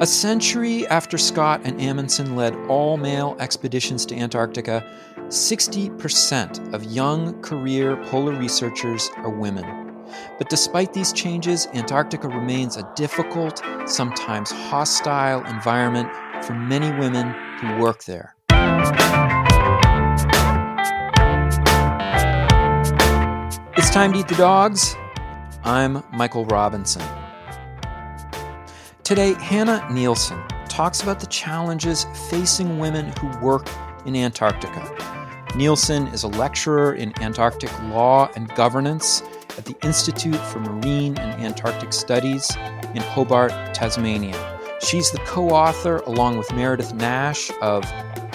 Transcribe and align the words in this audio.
A 0.00 0.06
century 0.06 0.86
after 0.86 1.18
Scott 1.18 1.62
and 1.64 1.80
Amundsen 1.80 2.36
led 2.36 2.54
all 2.68 2.96
male 2.96 3.36
expeditions 3.40 4.06
to 4.06 4.14
Antarctica, 4.14 4.86
60% 5.26 6.72
of 6.72 6.84
young 6.84 7.42
career 7.42 7.96
polar 8.04 8.38
researchers 8.38 9.10
are 9.16 9.28
women. 9.28 9.64
But 10.38 10.50
despite 10.50 10.92
these 10.92 11.12
changes, 11.12 11.66
Antarctica 11.74 12.28
remains 12.28 12.76
a 12.76 12.88
difficult, 12.94 13.60
sometimes 13.86 14.52
hostile 14.52 15.44
environment 15.46 16.08
for 16.44 16.54
many 16.54 16.92
women 17.00 17.34
who 17.58 17.78
work 17.78 18.04
there. 18.04 18.36
It's 23.76 23.90
time 23.90 24.12
to 24.12 24.20
eat 24.20 24.28
the 24.28 24.36
dogs. 24.36 24.94
I'm 25.64 26.04
Michael 26.12 26.44
Robinson. 26.46 27.02
Today, 29.08 29.32
Hanne 29.40 29.82
Nielsen 29.90 30.38
talks 30.68 31.02
about 31.02 31.18
the 31.18 31.26
challenges 31.28 32.04
facing 32.28 32.78
women 32.78 33.10
who 33.18 33.28
work 33.38 33.66
in 34.04 34.14
Antarctica. 34.14 35.46
Nielsen 35.56 36.08
is 36.08 36.24
a 36.24 36.28
lecturer 36.28 36.92
in 36.92 37.18
Antarctic 37.22 37.72
law 37.84 38.30
and 38.36 38.54
governance 38.54 39.22
at 39.56 39.64
the 39.64 39.74
Institute 39.82 40.36
for 40.36 40.60
Marine 40.60 41.16
and 41.16 41.42
Antarctic 41.42 41.94
Studies 41.94 42.54
in 42.94 43.00
Hobart, 43.00 43.50
Tasmania. 43.72 44.36
She's 44.82 45.10
the 45.10 45.20
co 45.20 45.48
author, 45.48 46.00
along 46.00 46.36
with 46.36 46.52
Meredith 46.52 46.92
Nash, 46.92 47.50
of 47.62 47.90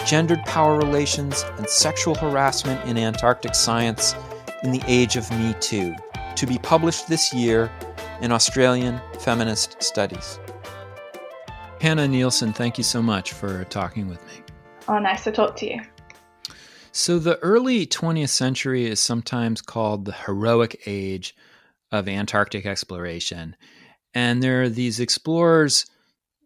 Gendered 0.07 0.43
Power 0.45 0.75
Relations 0.75 1.45
and 1.59 1.69
Sexual 1.69 2.15
Harassment 2.15 2.83
in 2.89 2.97
Antarctic 2.97 3.53
Science 3.53 4.15
in 4.63 4.71
the 4.71 4.81
Age 4.87 5.17
of 5.17 5.29
Me 5.37 5.53
Too, 5.59 5.93
to 6.35 6.47
be 6.47 6.57
published 6.57 7.07
this 7.07 7.31
year 7.31 7.71
in 8.21 8.31
Australian 8.31 8.99
Feminist 9.19 9.79
Studies. 9.83 10.39
Hanne 11.83 12.09
Nielsen, 12.09 12.53
thank 12.53 12.77
you 12.77 12.83
so 12.85 13.01
much 13.01 13.33
for 13.33 13.65
talking 13.65 14.07
with 14.07 14.25
me. 14.27 14.41
Oh, 14.87 14.99
nice 14.99 15.25
to 15.25 15.33
talk 15.33 15.57
to 15.57 15.69
you. 15.69 15.81
So, 16.93 17.19
the 17.19 17.37
early 17.39 17.85
20th 17.85 18.29
century 18.29 18.85
is 18.85 19.01
sometimes 19.01 19.61
called 19.61 20.05
the 20.05 20.13
heroic 20.13 20.81
age 20.85 21.35
of 21.91 22.07
Antarctic 22.07 22.65
exploration. 22.65 23.57
And 24.13 24.41
there 24.41 24.61
are 24.61 24.69
these 24.69 25.01
explorers 25.01 25.85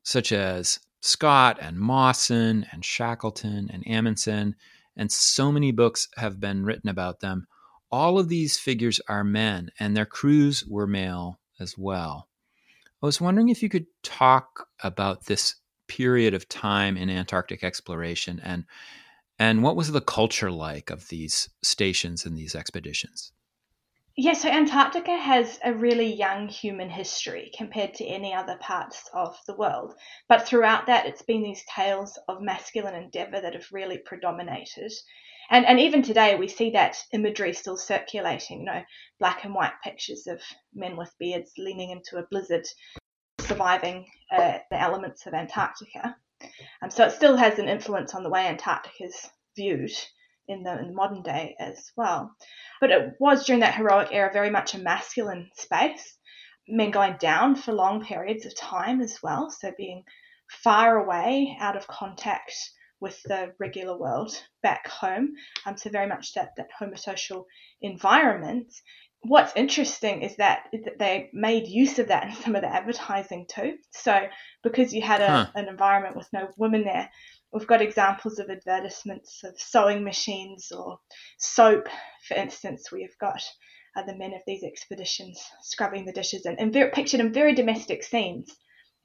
such 0.02 0.32
as 0.32 0.80
Scott 1.02 1.60
and 1.62 1.78
Mawson 1.78 2.66
and 2.72 2.84
Shackleton 2.84 3.70
and 3.72 3.88
Amundsen, 3.88 4.56
and 4.96 5.12
so 5.12 5.52
many 5.52 5.72
books 5.72 6.08
have 6.18 6.40
been 6.40 6.66
written 6.66 6.90
about 6.90 7.20
them. 7.20 7.46
All 7.92 8.18
of 8.18 8.28
these 8.28 8.58
figures 8.58 9.00
are 9.08 9.24
men, 9.24 9.70
and 9.80 9.96
their 9.96 10.08
crews 10.08 10.66
were 10.66 10.88
male 10.88 11.40
as 11.60 11.78
well. 11.78 12.27
Was 13.08 13.22
wondering 13.22 13.48
if 13.48 13.64
you 13.64 13.70
could 13.70 13.86
talk 14.04 14.68
about 14.84 15.28
this 15.28 15.56
period 15.88 16.34
of 16.34 16.50
time 16.50 16.98
in 16.98 17.10
Antarctic 17.10 17.64
exploration 17.64 18.38
and 18.44 18.66
and 19.40 19.64
what 19.64 19.78
was 19.78 19.94
the 19.94 20.02
culture 20.02 20.52
like 20.52 20.90
of 20.90 21.08
these 21.08 21.48
stations 21.64 22.26
and 22.26 22.38
these 22.38 22.54
expeditions? 22.54 23.32
Yeah, 24.18 24.34
so 24.34 24.50
Antarctica 24.50 25.16
has 25.16 25.58
a 25.64 25.74
really 25.74 26.14
young 26.14 26.50
human 26.50 26.90
history 26.90 27.50
compared 27.58 27.94
to 27.94 28.06
any 28.06 28.34
other 28.34 28.58
parts 28.58 29.10
of 29.14 29.40
the 29.48 29.56
world. 29.56 29.94
But 30.28 30.46
throughout 30.46 30.88
that, 30.88 31.06
it's 31.06 31.22
been 31.22 31.44
these 31.44 31.64
tales 31.74 32.20
of 32.28 32.42
masculine 32.42 32.96
endeavour 32.96 33.40
that 33.40 33.54
have 33.54 33.72
really 33.72 34.00
predominated. 34.00 34.92
And, 35.50 35.66
and 35.66 35.80
even 35.80 36.02
today, 36.02 36.36
we 36.36 36.48
see 36.48 36.72
that 36.72 36.98
imagery 37.14 37.54
still 37.54 37.78
circulating, 37.78 38.60
you 38.60 38.66
know, 38.66 38.84
black 39.20 39.46
and 39.46 39.54
white 39.54 39.74
pictures 39.84 40.28
of 40.28 40.42
men 40.74 40.98
with 40.98 41.14
beards 41.20 41.54
leaning 41.58 41.92
into 41.92 42.18
a 42.18 42.28
blizzard, 42.30 42.68
surviving 43.40 44.06
uh, 44.32 44.58
the 44.70 44.82
elements 44.82 45.26
of 45.26 45.34
Antarctica. 45.34 46.16
Um, 46.82 46.92
so 46.92 47.06
it 47.06 47.12
still 47.12 47.38
has 47.38 47.60
an 47.60 47.70
influence 47.70 48.14
on 48.14 48.24
the 48.24 48.30
way 48.30 48.48
Antarctica 48.48 49.06
is 49.06 49.30
viewed 49.56 49.92
in 50.48 50.64
the, 50.64 50.80
in 50.80 50.88
the 50.88 50.94
modern 50.94 51.24
day 51.24 51.56
as 51.60 51.92
well. 51.96 52.36
But 52.80 52.92
it 52.92 53.14
was 53.20 53.46
during 53.46 53.62
that 53.62 53.76
heroic 53.76 54.10
era 54.12 54.30
very 54.32 54.50
much 54.50 54.74
a 54.74 54.80
masculine 54.80 55.50
space, 55.56 56.18
men 56.68 56.92
going 56.92 57.16
down 57.20 57.56
for 57.56 57.72
long 57.72 58.04
periods 58.04 58.46
of 58.46 58.56
time 58.56 59.02
as 59.02 59.20
well, 59.24 59.50
so 59.50 59.72
being 59.78 60.04
far 60.64 60.98
away, 60.98 61.58
out 61.60 61.76
of 61.78 61.88
contact 61.88 62.54
with 63.00 63.22
the 63.24 63.54
regular 63.60 63.98
world 63.98 64.32
back 64.64 64.88
home. 64.88 65.34
Um, 65.66 65.78
so 65.78 65.90
very 65.90 66.08
much 66.08 66.34
that, 66.34 66.52
that 66.58 66.70
homosocial 66.80 67.46
environment. 67.82 68.74
What's 69.22 69.56
interesting 69.56 70.22
is 70.22 70.36
that, 70.38 70.66
is 70.74 70.84
that 70.86 71.00
they 71.00 71.30
made 71.34 71.68
use 71.68 72.00
of 72.00 72.08
that 72.08 72.28
in 72.28 72.36
some 72.36 72.56
of 72.56 72.62
the 72.62 72.74
advertising 72.74 73.46
too. 73.50 73.78
So 73.92 74.28
because 74.64 74.94
you 74.94 75.02
had 75.02 75.22
a, 75.22 75.28
huh. 75.28 75.46
an 75.56 75.68
environment 75.68 76.16
with 76.16 76.28
no 76.34 76.50
women 76.58 76.84
there, 76.84 77.10
we've 77.52 77.68
got 77.68 77.82
examples 77.82 78.40
of 78.40 78.50
advertisements 78.50 79.42
of 79.44 79.60
sewing 79.60 80.04
machines 80.04 80.72
or 80.72 81.00
soap, 81.38 81.88
for 82.28 82.36
instance. 82.36 82.92
We've 82.92 83.18
got 83.20 83.44
uh, 83.96 84.04
the 84.04 84.16
men 84.16 84.34
of 84.34 84.42
these 84.46 84.64
expeditions 84.64 85.42
scrubbing 85.62 86.06
the 86.06 86.14
dishes 86.14 86.46
and, 86.46 86.60
and 86.60 86.72
very, 86.74 86.92
pictured 86.92 87.20
in 87.20 87.34
very 87.34 87.54
domestic 87.54 88.04
scenes 88.04 88.56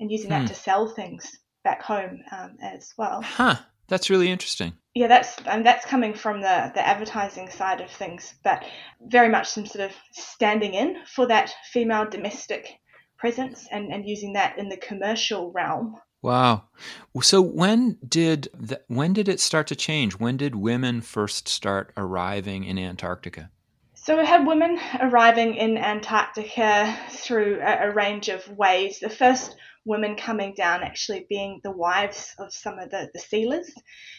and 0.00 0.10
using 0.10 0.30
hmm. 0.30 0.40
that 0.40 0.48
to 0.48 0.54
sell 0.54 0.88
things 0.88 1.30
back 1.64 1.82
home 1.82 2.20
um, 2.32 2.56
as 2.62 2.92
well. 2.98 3.22
Huh. 3.22 3.56
That's 3.92 4.08
really 4.08 4.30
interesting. 4.30 4.72
Yeah, 4.94 5.06
that's 5.06 5.36
and 5.44 5.66
that's 5.66 5.84
coming 5.84 6.14
from 6.14 6.40
the 6.40 6.72
the 6.74 6.80
advertising 6.80 7.50
side 7.50 7.82
of 7.82 7.90
things, 7.90 8.32
but 8.42 8.64
very 9.02 9.28
much 9.28 9.50
some 9.50 9.66
sort 9.66 9.84
of 9.90 9.94
standing 10.12 10.72
in 10.72 10.96
for 11.04 11.26
that 11.26 11.52
female 11.70 12.08
domestic 12.08 12.70
presence 13.18 13.68
and, 13.70 13.92
and 13.92 14.08
using 14.08 14.32
that 14.32 14.56
in 14.56 14.70
the 14.70 14.78
commercial 14.78 15.52
realm. 15.52 15.96
Wow. 16.22 16.62
So 17.20 17.42
when 17.42 17.98
did 18.08 18.48
the, 18.58 18.80
when 18.86 19.12
did 19.12 19.28
it 19.28 19.40
start 19.40 19.66
to 19.66 19.76
change? 19.76 20.14
When 20.14 20.38
did 20.38 20.54
women 20.54 21.02
first 21.02 21.46
start 21.46 21.92
arriving 21.94 22.64
in 22.64 22.78
Antarctica? 22.78 23.50
So 24.02 24.18
we 24.18 24.26
had 24.26 24.44
women 24.44 24.80
arriving 25.00 25.54
in 25.54 25.78
Antarctica 25.78 26.98
through 27.10 27.60
a, 27.62 27.88
a 27.88 27.94
range 27.94 28.28
of 28.28 28.48
ways. 28.48 28.98
The 28.98 29.08
first 29.08 29.54
women 29.84 30.16
coming 30.16 30.54
down 30.54 30.82
actually 30.82 31.24
being 31.28 31.60
the 31.62 31.70
wives 31.70 32.34
of 32.40 32.52
some 32.52 32.80
of 32.80 32.90
the, 32.90 33.10
the 33.14 33.20
sealers. 33.20 33.72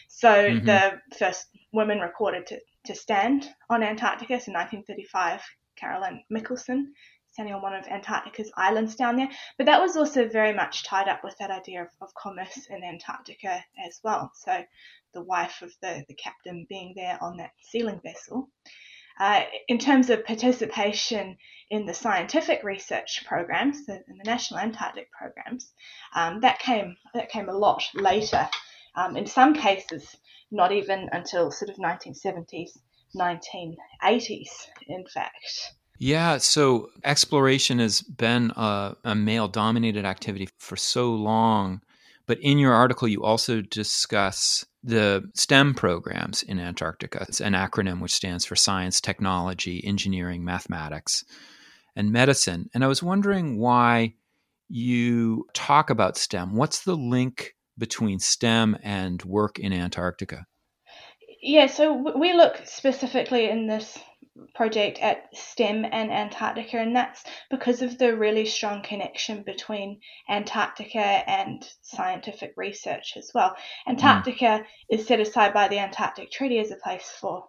So 0.08 0.30
mm-hmm. 0.30 0.64
the 0.64 1.02
first 1.18 1.48
women 1.74 2.00
recorded 2.00 2.46
to, 2.46 2.60
to 2.86 2.94
stand 2.94 3.46
on 3.68 3.82
Antarctica, 3.82 4.40
so 4.40 4.52
1935, 4.52 5.42
Caroline 5.76 6.24
Mikkelsen 6.32 6.86
standing 7.32 7.54
on 7.54 7.60
one 7.60 7.74
of 7.74 7.86
Antarctica's 7.86 8.50
islands 8.56 8.94
down 8.94 9.16
there. 9.16 9.28
But 9.58 9.66
that 9.66 9.82
was 9.82 9.98
also 9.98 10.26
very 10.26 10.54
much 10.54 10.84
tied 10.84 11.08
up 11.08 11.22
with 11.22 11.36
that 11.40 11.50
idea 11.50 11.82
of, 11.82 11.88
of 12.00 12.14
commerce 12.14 12.68
in 12.70 12.82
Antarctica 12.82 13.62
as 13.86 14.00
well. 14.02 14.32
So 14.34 14.64
the 15.12 15.22
wife 15.22 15.60
of 15.60 15.74
the, 15.82 16.06
the 16.08 16.14
captain 16.14 16.64
being 16.70 16.94
there 16.96 17.18
on 17.20 17.36
that 17.36 17.50
sealing 17.60 18.00
vessel. 18.02 18.48
Uh, 19.18 19.42
in 19.68 19.78
terms 19.78 20.10
of 20.10 20.24
participation 20.24 21.36
in 21.70 21.86
the 21.86 21.94
scientific 21.94 22.62
research 22.64 23.24
programs, 23.26 23.86
the, 23.86 23.94
in 24.08 24.18
the 24.18 24.24
national 24.24 24.60
Antarctic 24.60 25.10
programs, 25.12 25.72
um, 26.14 26.40
that 26.40 26.58
came 26.58 26.96
that 27.14 27.30
came 27.30 27.48
a 27.48 27.56
lot 27.56 27.82
later. 27.94 28.48
Um, 28.96 29.16
in 29.16 29.26
some 29.26 29.54
cases, 29.54 30.16
not 30.50 30.72
even 30.72 31.08
until 31.12 31.50
sort 31.50 31.70
of 31.70 31.76
1970s, 31.76 32.70
1980s, 33.16 34.48
in 34.88 35.04
fact. 35.12 35.74
Yeah, 35.98 36.38
so 36.38 36.90
exploration 37.04 37.78
has 37.78 38.02
been 38.02 38.52
a, 38.56 38.96
a 39.04 39.14
male 39.14 39.48
dominated 39.48 40.04
activity 40.04 40.48
for 40.58 40.76
so 40.76 41.12
long. 41.14 41.82
But 42.26 42.38
in 42.40 42.58
your 42.58 42.72
article, 42.72 43.06
you 43.06 43.22
also 43.22 43.60
discuss 43.60 44.64
the 44.84 45.24
STEM 45.34 45.74
programs 45.74 46.42
in 46.42 46.60
Antarctica. 46.60 47.24
It's 47.26 47.40
an 47.40 47.54
acronym 47.54 48.00
which 48.00 48.12
stands 48.12 48.44
for 48.44 48.54
science, 48.54 49.00
technology, 49.00 49.82
engineering, 49.84 50.44
mathematics, 50.44 51.24
and 51.96 52.12
medicine. 52.12 52.68
And 52.74 52.84
I 52.84 52.86
was 52.86 53.02
wondering 53.02 53.58
why 53.58 54.14
you 54.68 55.46
talk 55.54 55.88
about 55.88 56.18
STEM. 56.18 56.54
What's 56.54 56.84
the 56.84 56.96
link 56.96 57.54
between 57.78 58.18
STEM 58.18 58.76
and 58.82 59.22
work 59.24 59.58
in 59.58 59.72
Antarctica? 59.72 60.44
Yeah, 61.40 61.66
so 61.66 62.18
we 62.18 62.34
look 62.34 62.60
specifically 62.64 63.48
in 63.48 63.66
this 63.66 63.98
project 64.54 64.98
at 65.00 65.28
STEM 65.34 65.84
and 65.84 66.10
Antarctica, 66.10 66.78
and 66.78 66.94
that's 66.94 67.22
because 67.50 67.82
of 67.82 67.98
the 67.98 68.16
really 68.16 68.46
strong 68.46 68.82
connection 68.82 69.42
between 69.42 70.00
Antarctica 70.28 70.98
and 70.98 71.64
scientific 71.82 72.52
research 72.56 73.14
as 73.16 73.30
well. 73.34 73.56
Antarctica 73.86 74.44
mm. 74.44 74.64
is 74.90 75.06
set 75.06 75.20
aside 75.20 75.54
by 75.54 75.68
the 75.68 75.78
Antarctic 75.78 76.30
Treaty 76.30 76.58
as 76.58 76.70
a 76.70 76.76
place 76.76 77.08
for 77.20 77.48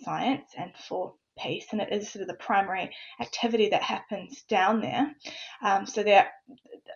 science 0.00 0.50
and 0.56 0.72
for 0.76 1.14
peace, 1.38 1.66
and 1.72 1.80
it 1.80 1.92
is 1.92 2.10
sort 2.10 2.22
of 2.22 2.28
the 2.28 2.34
primary 2.34 2.90
activity 3.20 3.70
that 3.70 3.82
happens 3.82 4.42
down 4.48 4.80
there. 4.80 5.10
Um, 5.62 5.86
so 5.86 6.02
there 6.02 6.30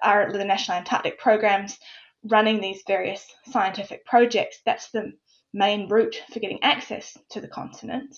are 0.02 0.32
the 0.32 0.44
National 0.44 0.78
Antarctic 0.78 1.18
programs 1.18 1.78
running 2.24 2.60
these 2.60 2.82
various 2.86 3.26
scientific 3.50 4.04
projects. 4.04 4.60
That's 4.64 4.90
the 4.90 5.12
main 5.52 5.88
route 5.88 6.22
for 6.32 6.40
getting 6.40 6.62
access 6.62 7.16
to 7.30 7.40
the 7.40 7.48
continent. 7.48 8.16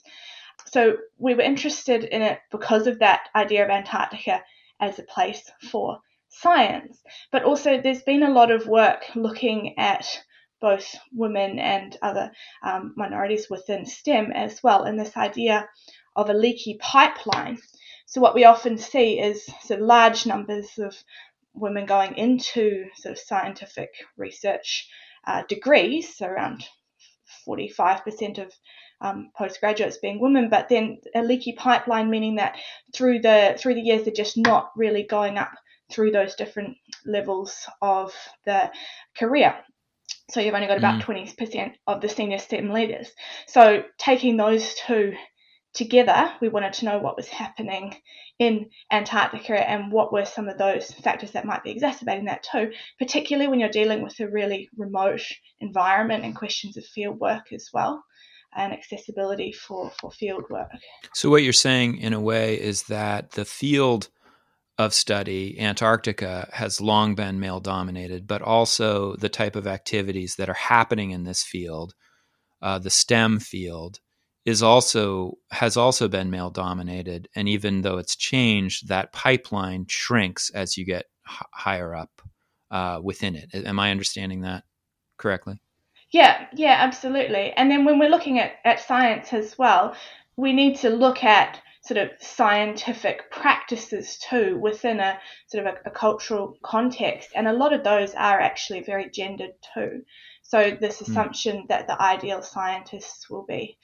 So 0.66 0.96
we 1.18 1.34
were 1.34 1.42
interested 1.42 2.04
in 2.04 2.22
it 2.22 2.40
because 2.50 2.86
of 2.86 2.98
that 3.00 3.28
idea 3.34 3.64
of 3.64 3.70
Antarctica 3.70 4.42
as 4.80 4.98
a 4.98 5.04
place 5.04 5.50
for 5.70 5.98
science. 6.28 7.02
But 7.30 7.44
also, 7.44 7.80
there's 7.80 8.02
been 8.02 8.22
a 8.22 8.30
lot 8.30 8.50
of 8.50 8.66
work 8.66 9.04
looking 9.14 9.78
at 9.78 10.06
both 10.60 10.94
women 11.12 11.58
and 11.58 11.96
other 12.02 12.30
um, 12.62 12.94
minorities 12.96 13.50
within 13.50 13.84
STEM 13.84 14.32
as 14.32 14.62
well, 14.62 14.84
and 14.84 14.98
this 14.98 15.16
idea 15.16 15.68
of 16.16 16.30
a 16.30 16.34
leaky 16.34 16.78
pipeline. 16.80 17.58
So, 18.06 18.20
what 18.20 18.34
we 18.34 18.44
often 18.44 18.78
see 18.78 19.20
is 19.20 19.44
sort 19.62 19.80
of 19.80 19.86
large 19.86 20.26
numbers 20.26 20.78
of 20.78 20.96
women 21.54 21.86
going 21.86 22.16
into 22.16 22.86
sort 22.94 23.12
of 23.12 23.18
scientific 23.18 23.90
research 24.16 24.88
uh, 25.26 25.42
degrees, 25.48 26.16
so 26.16 26.26
around 26.26 26.64
45% 27.46 28.38
of 28.38 28.52
um, 29.02 29.30
postgraduates 29.36 29.98
being 29.98 30.20
women, 30.20 30.48
but 30.48 30.68
then 30.68 30.98
a 31.14 31.22
leaky 31.22 31.52
pipeline, 31.52 32.08
meaning 32.08 32.36
that 32.36 32.56
through 32.94 33.20
the 33.20 33.56
through 33.58 33.74
the 33.74 33.80
years 33.80 34.04
they're 34.04 34.14
just 34.14 34.38
not 34.38 34.70
really 34.76 35.02
going 35.02 35.36
up 35.36 35.52
through 35.90 36.12
those 36.12 36.36
different 36.36 36.76
levels 37.04 37.66
of 37.82 38.14
the 38.46 38.70
career. 39.18 39.54
So 40.30 40.40
you've 40.40 40.54
only 40.54 40.68
got 40.68 40.78
about 40.78 41.02
mm. 41.02 41.34
20% 41.34 41.74
of 41.86 42.00
the 42.00 42.08
senior 42.08 42.38
STEM 42.38 42.70
leaders. 42.70 43.10
So 43.46 43.82
taking 43.98 44.36
those 44.36 44.74
two 44.74 45.14
together, 45.74 46.32
we 46.40 46.48
wanted 46.48 46.72
to 46.74 46.84
know 46.86 46.98
what 46.98 47.16
was 47.16 47.28
happening 47.28 47.94
in 48.38 48.70
Antarctica 48.90 49.68
and 49.68 49.92
what 49.92 50.12
were 50.12 50.24
some 50.24 50.48
of 50.48 50.56
those 50.56 50.90
factors 50.90 51.32
that 51.32 51.44
might 51.44 51.62
be 51.62 51.70
exacerbating 51.70 52.26
that 52.26 52.46
too, 52.50 52.72
particularly 52.98 53.48
when 53.48 53.60
you're 53.60 53.68
dealing 53.68 54.02
with 54.02 54.18
a 54.20 54.28
really 54.28 54.70
remote 54.76 55.22
environment 55.60 56.24
and 56.24 56.34
questions 56.34 56.78
of 56.78 56.84
field 56.86 57.18
work 57.20 57.52
as 57.52 57.68
well 57.74 58.02
and 58.56 58.72
accessibility 58.72 59.52
for, 59.52 59.90
for 60.00 60.10
field 60.10 60.44
work. 60.50 60.70
So, 61.14 61.30
what 61.30 61.42
you're 61.42 61.52
saying 61.52 61.98
in 61.98 62.12
a 62.12 62.20
way 62.20 62.60
is 62.60 62.84
that 62.84 63.32
the 63.32 63.44
field 63.44 64.08
of 64.78 64.94
study, 64.94 65.58
Antarctica, 65.60 66.48
has 66.52 66.80
long 66.80 67.14
been 67.14 67.40
male 67.40 67.60
dominated, 67.60 68.26
but 68.26 68.42
also 68.42 69.16
the 69.16 69.28
type 69.28 69.56
of 69.56 69.66
activities 69.66 70.36
that 70.36 70.48
are 70.48 70.54
happening 70.54 71.10
in 71.10 71.24
this 71.24 71.42
field, 71.42 71.94
uh, 72.62 72.78
the 72.78 72.90
STEM 72.90 73.38
field, 73.38 74.00
is 74.44 74.62
also 74.62 75.34
has 75.50 75.76
also 75.76 76.08
been 76.08 76.30
male 76.30 76.50
dominated 76.50 77.28
and 77.34 77.48
even 77.48 77.82
though 77.82 77.98
it's 77.98 78.16
changed 78.16 78.88
that 78.88 79.12
pipeline 79.12 79.86
shrinks 79.88 80.50
as 80.50 80.76
you 80.76 80.84
get 80.84 81.06
h- 81.28 81.46
higher 81.52 81.94
up 81.94 82.22
uh, 82.70 82.98
within 83.02 83.36
it 83.36 83.48
am 83.54 83.78
i 83.78 83.90
understanding 83.90 84.40
that 84.40 84.64
correctly 85.16 85.60
yeah 86.12 86.46
yeah 86.54 86.76
absolutely 86.78 87.52
and 87.52 87.70
then 87.70 87.84
when 87.84 87.98
we're 87.98 88.08
looking 88.08 88.38
at, 88.38 88.52
at 88.64 88.80
science 88.80 89.32
as 89.32 89.58
well 89.58 89.94
we 90.36 90.52
need 90.52 90.76
to 90.76 90.90
look 90.90 91.24
at 91.24 91.60
sort 91.82 91.98
of 91.98 92.10
scientific 92.20 93.28
practices 93.30 94.16
too 94.18 94.56
within 94.58 95.00
a 95.00 95.18
sort 95.48 95.66
of 95.66 95.74
a, 95.74 95.88
a 95.88 95.90
cultural 95.90 96.56
context 96.62 97.30
and 97.34 97.48
a 97.48 97.52
lot 97.52 97.72
of 97.72 97.82
those 97.82 98.14
are 98.14 98.40
actually 98.40 98.80
very 98.80 99.10
gendered 99.10 99.52
too 99.74 100.02
so 100.42 100.76
this 100.80 100.98
hmm. 100.98 101.10
assumption 101.10 101.56
mm. 101.62 101.68
that 101.68 101.86
the 101.86 102.00
ideal 102.00 102.42
scientists 102.42 103.28
will 103.30 103.44
be 103.44 103.78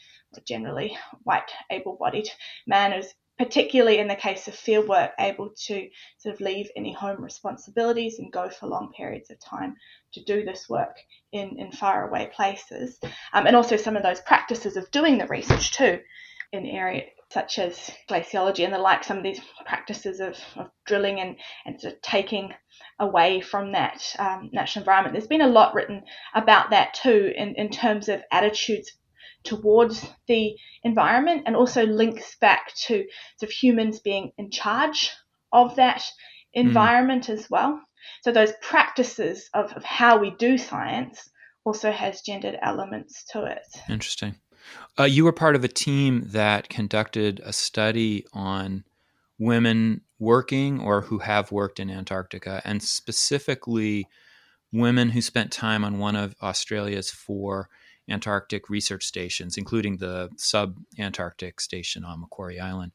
generally 0.45 0.97
white, 1.23 1.51
able 1.71 1.97
bodied 1.97 2.29
man 2.67 2.93
is 2.93 3.15
particularly 3.39 3.99
in 3.99 4.09
the 4.09 4.17
case 4.17 4.49
of 4.49 4.55
fieldwork, 4.55 5.13
able 5.19 5.51
to 5.67 5.89
sort 6.19 6.35
of 6.35 6.41
leave 6.41 6.69
any 6.77 6.93
home 6.93 7.23
responsibilities 7.23 8.19
and 8.19 8.33
go 8.33 8.51
for 8.51 8.67
long 8.67 8.93
periods 8.97 9.31
of 9.31 9.39
time 9.39 9.77
to 10.13 10.23
do 10.25 10.45
this 10.45 10.69
work 10.69 10.97
in, 11.33 11.59
in 11.59 11.71
faraway 11.71 12.31
places. 12.35 12.99
Um, 13.33 13.47
and 13.47 13.55
also 13.55 13.77
some 13.77 13.97
of 13.97 14.03
those 14.03 14.21
practices 14.21 14.77
of 14.77 14.91
doing 14.91 15.19
the 15.19 15.27
research 15.27 15.73
too 15.73 16.01
in 16.53 16.67
areas 16.67 17.11
such 17.31 17.59
as 17.59 17.91
glaciology 18.09 18.65
and 18.65 18.73
the 18.73 18.79
like, 18.79 19.05
some 19.05 19.19
of 19.19 19.23
these 19.23 19.41
practices 19.67 20.19
of, 20.19 20.35
of 20.57 20.71
drilling 20.87 21.21
and, 21.21 21.37
and 21.67 21.79
sort 21.79 21.93
of 21.93 22.01
taking 22.01 22.53
away 22.99 23.41
from 23.41 23.73
that 23.73 24.03
um, 24.19 24.49
natural 24.53 24.83
environment. 24.83 25.13
There's 25.13 25.27
been 25.27 25.43
a 25.43 25.47
lot 25.47 25.75
written 25.75 26.03
about 26.35 26.71
that 26.71 26.95
too 26.95 27.33
in, 27.37 27.55
in 27.57 27.69
terms 27.69 28.09
of 28.09 28.23
attitudes 28.33 28.93
towards 29.49 30.07
the 30.27 30.55
environment 30.85 31.43
and 31.47 31.57
also 31.57 31.87
links 31.87 32.37
back 32.41 32.75
to 32.75 33.05
sort 33.39 33.49
of 33.49 33.51
humans 33.51 34.01
being 34.01 34.33
in 34.37 34.51
charge 34.51 35.11
of 35.53 35.77
that 35.77 36.05
environment 36.53 37.25
mm. 37.27 37.31
as 37.31 37.49
well. 37.51 37.81
So 38.23 38.33
those 38.33 38.53
practices 38.61 39.49
of, 39.55 39.73
of 39.73 39.85
how 39.85 40.19
we 40.19 40.31
do 40.39 40.59
science 40.59 41.31
also 41.65 41.91
has 41.91 42.21
gendered 42.21 42.59
elements 42.63 43.25
to 43.33 43.45
it. 43.45 43.67
Interesting. 43.89 44.37
Uh, 44.99 45.05
you 45.05 45.25
were 45.25 45.33
part 45.33 45.57
of 45.57 45.65
a 45.65 45.69
team 45.69 46.25
that 46.29 46.69
conducted 46.69 47.41
a 47.45 47.53
study 47.53 48.27
on 48.33 48.85
women 49.39 50.03
working 50.19 50.81
or 50.81 51.03
who 51.03 51.19
have 51.19 51.53
worked 51.53 51.81
in 51.81 51.91
Antarctica, 51.91 52.61
and 52.65 52.83
specifically 52.83 54.07
women 54.73 55.11
who 55.11 55.23
spent 55.23 55.53
time 55.53 55.85
on 55.85 55.99
one 55.99 56.17
of 56.17 56.35
Australia's 56.43 57.11
four 57.11 57.69
Antarctic 58.09 58.69
research 58.71 59.05
stations, 59.05 59.57
including 59.57 59.97
the 59.97 60.31
sub 60.37 60.77
Antarctic 60.99 61.61
station 61.61 62.05
on 62.05 62.21
Macquarie 62.21 62.61
Island. 62.61 62.93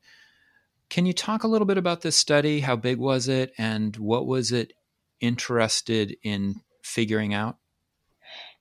Can 0.89 1.05
you 1.05 1.13
talk 1.13 1.43
a 1.43 1.47
little 1.47 1.65
bit 1.65 1.77
about 1.77 2.01
this 2.01 2.15
study? 2.15 2.59
How 2.59 2.75
big 2.75 2.97
was 2.97 3.27
it, 3.27 3.53
and 3.57 3.95
what 3.97 4.27
was 4.27 4.51
it 4.51 4.73
interested 5.19 6.15
in 6.23 6.61
figuring 6.81 7.33
out? 7.33 7.57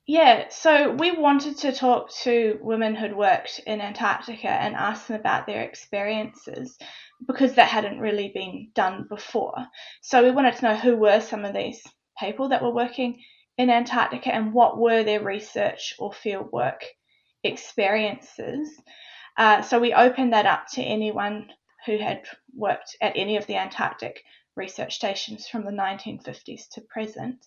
Yeah, 0.06 0.48
so 0.48 0.92
we 0.92 1.12
wanted 1.12 1.58
to 1.58 1.72
talk 1.72 2.12
to 2.22 2.58
women 2.60 2.96
who'd 2.96 3.16
worked 3.16 3.60
in 3.66 3.80
Antarctica 3.80 4.50
and 4.50 4.74
ask 4.74 5.06
them 5.06 5.20
about 5.20 5.46
their 5.46 5.62
experiences 5.62 6.76
because 7.26 7.54
that 7.54 7.68
hadn't 7.68 8.00
really 8.00 8.32
been 8.34 8.70
done 8.74 9.06
before. 9.08 9.54
So 10.00 10.24
we 10.24 10.32
wanted 10.32 10.56
to 10.56 10.64
know 10.64 10.76
who 10.76 10.96
were 10.96 11.20
some 11.20 11.44
of 11.44 11.54
these 11.54 11.80
people 12.18 12.48
that 12.48 12.62
were 12.62 12.74
working 12.74 13.22
in 13.58 13.70
Antarctica 13.70 14.34
and 14.34 14.52
what 14.52 14.78
were 14.78 15.02
their 15.02 15.22
research 15.22 15.94
or 15.98 16.10
fieldwork 16.10 16.82
experiences. 17.44 18.70
Uh, 19.36 19.62
so 19.62 19.78
we 19.78 19.94
opened 19.94 20.32
that 20.32 20.46
up 20.46 20.66
to 20.72 20.82
anyone 20.82 21.50
who 21.86 21.98
had 21.98 22.22
worked 22.54 22.96
at 23.00 23.16
any 23.16 23.36
of 23.36 23.46
the 23.46 23.56
Antarctic 23.56 24.22
research 24.56 24.94
stations 24.94 25.48
from 25.48 25.64
the 25.64 25.70
1950s 25.70 26.68
to 26.72 26.80
present. 26.82 27.46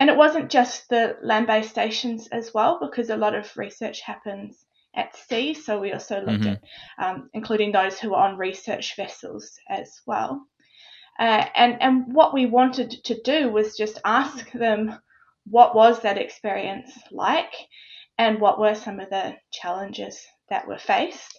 And 0.00 0.10
it 0.10 0.16
wasn't 0.16 0.50
just 0.50 0.88
the 0.88 1.16
land 1.22 1.46
based 1.46 1.70
stations 1.70 2.28
as 2.28 2.52
well, 2.52 2.78
because 2.80 3.10
a 3.10 3.16
lot 3.16 3.34
of 3.34 3.56
research 3.56 4.00
happens 4.00 4.64
at 4.94 5.16
sea. 5.16 5.54
So 5.54 5.80
we 5.80 5.92
also 5.92 6.20
looked 6.20 6.44
mm-hmm. 6.44 7.02
at 7.02 7.04
um, 7.04 7.30
including 7.32 7.72
those 7.72 7.98
who 7.98 8.10
were 8.10 8.16
on 8.16 8.36
research 8.36 8.96
vessels 8.96 9.58
as 9.68 10.00
well. 10.06 10.46
Uh, 11.18 11.46
and, 11.54 11.80
and 11.80 12.14
what 12.14 12.34
we 12.34 12.46
wanted 12.46 12.90
to 13.04 13.20
do 13.22 13.48
was 13.48 13.76
just 13.76 14.00
ask 14.04 14.50
them 14.52 14.98
what 15.44 15.74
was 15.74 16.00
that 16.00 16.18
experience 16.18 16.90
like 17.10 17.52
and 18.18 18.40
what 18.40 18.58
were 18.58 18.74
some 18.74 19.00
of 19.00 19.10
the 19.10 19.36
challenges 19.52 20.24
that 20.48 20.66
were 20.66 20.78
faced. 20.78 21.38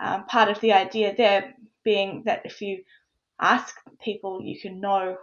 Um, 0.00 0.26
part 0.26 0.48
of 0.48 0.60
the 0.60 0.72
idea 0.72 1.14
there 1.16 1.54
being 1.84 2.22
that 2.26 2.42
if 2.44 2.60
you 2.60 2.82
ask 3.40 3.74
people, 4.02 4.42
you 4.42 4.60
can 4.60 4.80
know 4.80 5.16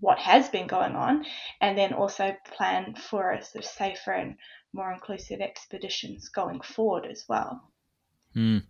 what 0.00 0.18
has 0.18 0.48
been 0.48 0.66
going 0.66 0.94
on 0.96 1.24
and 1.60 1.78
then 1.78 1.92
also 1.92 2.34
plan 2.56 2.94
for 2.94 3.32
a 3.32 3.44
sort 3.44 3.64
of 3.64 3.70
safer 3.70 4.12
and 4.12 4.36
more 4.72 4.92
inclusive 4.92 5.40
expeditions 5.40 6.28
going 6.28 6.60
forward 6.60 7.06
as 7.06 7.24
well. 7.28 7.70
Mm. 8.34 8.64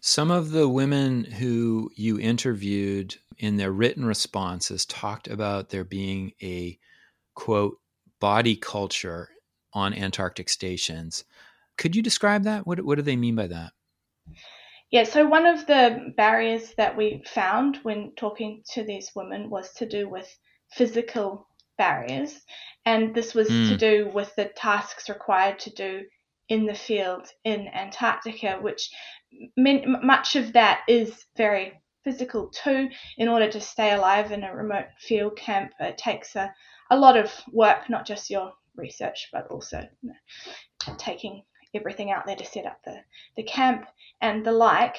Some 0.00 0.30
of 0.30 0.50
the 0.50 0.68
women 0.68 1.24
who 1.24 1.90
you 1.96 2.20
interviewed 2.20 3.16
in 3.38 3.56
their 3.56 3.72
written 3.72 4.04
responses 4.04 4.86
talked 4.86 5.26
about 5.26 5.70
there 5.70 5.84
being 5.84 6.32
a 6.40 6.78
quote 7.34 7.78
body 8.22 8.54
culture 8.54 9.30
on 9.72 9.92
Antarctic 9.92 10.48
stations. 10.48 11.24
Could 11.76 11.96
you 11.96 12.02
describe 12.02 12.44
that? 12.44 12.68
What, 12.68 12.80
what 12.84 12.94
do 12.94 13.02
they 13.02 13.16
mean 13.16 13.34
by 13.34 13.48
that? 13.48 13.72
Yeah, 14.92 15.02
so 15.02 15.26
one 15.26 15.44
of 15.44 15.66
the 15.66 16.14
barriers 16.16 16.72
that 16.76 16.96
we 16.96 17.24
found 17.26 17.80
when 17.82 18.12
talking 18.16 18.62
to 18.74 18.84
these 18.84 19.10
women 19.16 19.50
was 19.50 19.72
to 19.74 19.86
do 19.86 20.08
with 20.08 20.28
physical 20.70 21.48
barriers, 21.76 22.40
and 22.86 23.12
this 23.12 23.34
was 23.34 23.48
mm. 23.48 23.68
to 23.70 23.76
do 23.76 24.08
with 24.14 24.32
the 24.36 24.44
tasks 24.54 25.08
required 25.08 25.58
to 25.58 25.70
do 25.70 26.02
in 26.48 26.64
the 26.66 26.74
field 26.74 27.26
in 27.42 27.66
Antarctica, 27.74 28.58
which 28.60 28.88
meant 29.56 30.04
much 30.04 30.36
of 30.36 30.52
that 30.52 30.82
is 30.86 31.24
very 31.36 31.72
physical 32.04 32.50
too. 32.50 32.88
In 33.18 33.28
order 33.28 33.50
to 33.50 33.60
stay 33.60 33.92
alive 33.92 34.30
in 34.30 34.44
a 34.44 34.54
remote 34.54 34.86
field 35.00 35.36
camp, 35.36 35.72
it 35.80 35.98
takes 35.98 36.36
a, 36.36 36.54
a 36.92 36.98
lot 36.98 37.16
of 37.16 37.32
work, 37.50 37.88
not 37.88 38.06
just 38.06 38.28
your 38.28 38.52
research, 38.76 39.30
but 39.32 39.46
also 39.48 39.80
you 40.02 40.10
know, 40.10 40.94
taking 40.98 41.42
everything 41.74 42.10
out 42.10 42.26
there 42.26 42.36
to 42.36 42.44
set 42.44 42.66
up 42.66 42.78
the, 42.84 42.98
the 43.36 43.42
camp 43.42 43.86
and 44.20 44.44
the 44.44 44.52
like. 44.52 44.98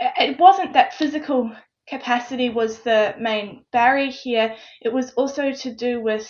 It 0.00 0.38
wasn't 0.40 0.72
that 0.72 0.94
physical 0.94 1.52
capacity 1.88 2.50
was 2.50 2.80
the 2.80 3.14
main 3.20 3.64
barrier 3.70 4.10
here, 4.10 4.56
it 4.80 4.92
was 4.92 5.12
also 5.12 5.52
to 5.52 5.72
do 5.72 6.00
with 6.00 6.28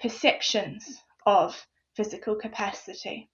perceptions 0.00 0.84
of 1.26 1.66
physical 1.94 2.34
capacity. 2.34 3.28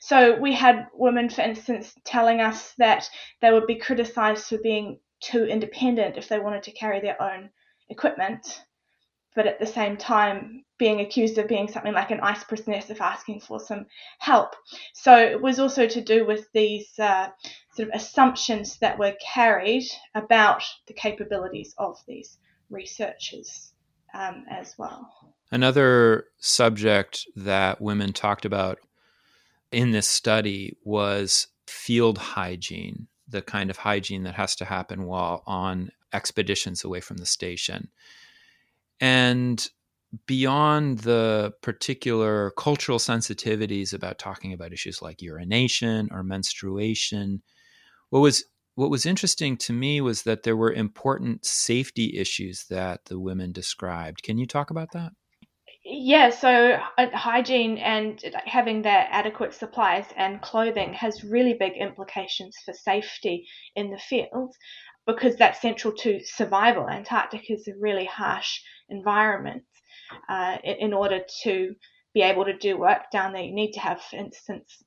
So 0.00 0.36
we 0.40 0.52
had 0.54 0.88
women, 0.92 1.28
for 1.28 1.42
instance, 1.42 1.94
telling 2.04 2.40
us 2.40 2.74
that 2.78 3.08
they 3.40 3.52
would 3.52 3.66
be 3.66 3.76
criticized 3.76 4.46
for 4.46 4.58
being 4.58 4.98
too 5.20 5.44
independent 5.44 6.16
if 6.16 6.28
they 6.28 6.40
wanted 6.40 6.64
to 6.64 6.72
carry 6.72 7.00
their 7.00 7.20
own 7.22 7.50
equipment 7.90 8.62
but 9.38 9.46
at 9.46 9.60
the 9.60 9.66
same 9.66 9.96
time 9.96 10.64
being 10.78 11.00
accused 11.00 11.38
of 11.38 11.46
being 11.46 11.68
something 11.68 11.92
like 11.92 12.10
an 12.10 12.18
ice 12.18 12.42
priestess 12.42 12.90
of 12.90 13.00
asking 13.00 13.38
for 13.38 13.60
some 13.60 13.86
help. 14.18 14.56
So 14.94 15.16
it 15.16 15.40
was 15.40 15.60
also 15.60 15.86
to 15.86 16.00
do 16.00 16.26
with 16.26 16.48
these 16.52 16.98
uh, 16.98 17.28
sort 17.72 17.88
of 17.88 17.94
assumptions 17.94 18.78
that 18.78 18.98
were 18.98 19.14
carried 19.24 19.84
about 20.16 20.64
the 20.88 20.92
capabilities 20.92 21.72
of 21.78 22.02
these 22.08 22.38
researchers 22.68 23.74
um, 24.12 24.44
as 24.50 24.74
well. 24.76 25.08
Another 25.52 26.24
subject 26.40 27.24
that 27.36 27.80
women 27.80 28.12
talked 28.12 28.44
about 28.44 28.80
in 29.70 29.92
this 29.92 30.08
study 30.08 30.76
was 30.82 31.46
field 31.68 32.18
hygiene, 32.18 33.06
the 33.28 33.42
kind 33.42 33.70
of 33.70 33.76
hygiene 33.76 34.24
that 34.24 34.34
has 34.34 34.56
to 34.56 34.64
happen 34.64 35.04
while 35.04 35.44
on 35.46 35.92
expeditions 36.12 36.82
away 36.82 36.98
from 36.98 37.18
the 37.18 37.26
station. 37.26 37.90
And 39.00 39.68
beyond 40.26 41.00
the 41.00 41.52
particular 41.62 42.52
cultural 42.52 42.98
sensitivities 42.98 43.92
about 43.92 44.18
talking 44.18 44.52
about 44.52 44.72
issues 44.72 45.02
like 45.02 45.22
urination 45.22 46.08
or 46.10 46.22
menstruation, 46.22 47.42
what 48.10 48.20
was 48.20 48.44
what 48.74 48.90
was 48.90 49.04
interesting 49.04 49.56
to 49.56 49.72
me 49.72 50.00
was 50.00 50.22
that 50.22 50.44
there 50.44 50.56
were 50.56 50.72
important 50.72 51.44
safety 51.44 52.16
issues 52.16 52.66
that 52.70 53.06
the 53.06 53.18
women 53.18 53.50
described. 53.50 54.22
Can 54.22 54.38
you 54.38 54.46
talk 54.46 54.70
about 54.70 54.92
that? 54.92 55.10
Yeah, 55.84 56.30
so 56.30 56.78
uh, 56.96 57.06
hygiene 57.12 57.78
and 57.78 58.22
having 58.44 58.82
that 58.82 59.08
adequate 59.10 59.54
supplies 59.54 60.04
and 60.16 60.40
clothing 60.42 60.92
has 60.92 61.24
really 61.24 61.54
big 61.54 61.72
implications 61.72 62.56
for 62.64 62.72
safety 62.72 63.46
in 63.74 63.90
the 63.90 63.98
field 63.98 64.54
because 65.06 65.36
that's 65.36 65.60
central 65.62 65.94
to 65.94 66.20
survival. 66.22 66.88
Antarctica 66.88 67.54
is 67.54 67.66
a 67.66 67.72
really 67.80 68.04
harsh 68.04 68.60
environment. 68.88 69.62
Uh, 70.28 70.56
in, 70.64 70.76
in 70.76 70.92
order 70.94 71.20
to 71.42 71.74
be 72.14 72.22
able 72.22 72.44
to 72.44 72.56
do 72.56 72.78
work 72.78 73.10
down 73.12 73.32
there, 73.32 73.42
you 73.42 73.54
need 73.54 73.72
to 73.72 73.80
have, 73.80 74.00
for 74.00 74.16
instance, 74.16 74.82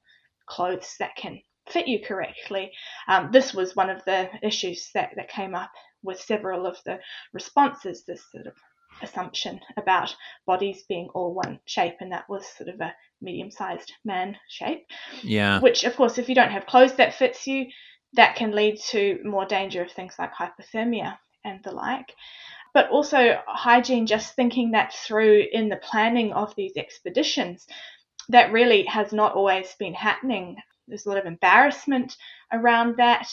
clothes 0.48 0.96
that 1.00 1.16
can 1.16 1.40
fit 1.70 1.88
you 1.88 2.00
correctly. 2.04 2.72
Um, 3.08 3.30
this 3.32 3.54
was 3.54 3.76
one 3.76 3.90
of 3.90 4.04
the 4.06 4.30
issues 4.42 4.90
that, 4.94 5.12
that 5.16 5.30
came 5.30 5.56
up 5.56 5.72
with 6.04 6.20
several 6.20 6.66
of 6.66 6.78
the 6.86 7.00
responses, 7.34 8.04
this 8.06 8.24
sort 8.32 8.48
of 8.48 8.54
assumption 9.02 9.60
about 9.78 10.16
bodies 10.46 10.84
being 10.90 11.08
all 11.14 11.34
one 11.34 11.60
shape, 11.66 11.96
and 12.02 12.12
that 12.12 12.28
was 12.28 12.46
sort 12.58 12.70
of 12.70 12.80
a 12.82 12.94
medium 13.22 13.52
sized 13.52 13.92
man 14.04 14.36
shape. 14.50 14.86
Yeah. 15.24 15.60
Which, 15.60 15.84
of 15.84 15.96
course, 15.96 16.18
if 16.18 16.28
you 16.28 16.36
don't 16.36 16.52
have 16.52 16.66
clothes 16.66 16.96
that 16.96 17.16
fits 17.16 17.48
you, 17.48 17.68
that 18.14 18.36
can 18.36 18.52
lead 18.52 18.78
to 18.90 19.20
more 19.24 19.46
danger 19.46 19.82
of 19.82 19.92
things 19.92 20.16
like 20.20 20.34
hypothermia 20.34 21.18
and 21.46 21.64
the 21.64 21.72
like. 21.72 22.14
But 22.74 22.90
also, 22.90 23.42
hygiene, 23.48 24.08
just 24.08 24.36
thinking 24.36 24.72
that 24.72 24.94
through 24.94 25.46
in 25.52 25.70
the 25.70 25.78
planning 25.78 26.34
of 26.34 26.56
these 26.56 26.78
expeditions, 26.78 27.68
that 28.30 28.52
really 28.52 28.86
has 28.86 29.12
not 29.12 29.34
always 29.34 29.76
been 29.78 29.94
happening. 29.94 30.58
There's 30.88 31.06
a 31.06 31.10
lot 31.10 31.18
of 31.18 31.26
embarrassment 31.26 32.16
around 32.52 32.98
that. 32.98 33.28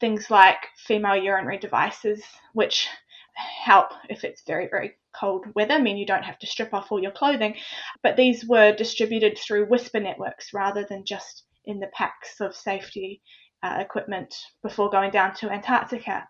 Things 0.00 0.30
like 0.30 0.58
female 0.76 1.16
urinary 1.16 1.58
devices, 1.58 2.22
which 2.52 2.88
help 3.34 3.92
if 4.10 4.24
it's 4.24 4.42
very, 4.46 4.68
very 4.68 4.96
cold 5.14 5.46
weather, 5.54 5.78
mean 5.78 5.96
you 5.96 6.06
don't 6.06 6.24
have 6.24 6.38
to 6.40 6.46
strip 6.46 6.74
off 6.74 6.90
all 6.90 7.02
your 7.02 7.12
clothing. 7.12 7.56
But 8.02 8.16
these 8.16 8.44
were 8.46 8.74
distributed 8.74 9.38
through 9.38 9.66
whisper 9.66 10.00
networks 10.00 10.52
rather 10.52 10.84
than 10.88 11.04
just 11.04 11.44
in 11.64 11.78
the 11.80 11.90
packs 11.94 12.40
of 12.40 12.54
safety 12.54 13.22
uh, 13.62 13.78
equipment 13.78 14.34
before 14.62 14.90
going 14.90 15.10
down 15.10 15.34
to 15.36 15.50
Antarctica. 15.50 16.28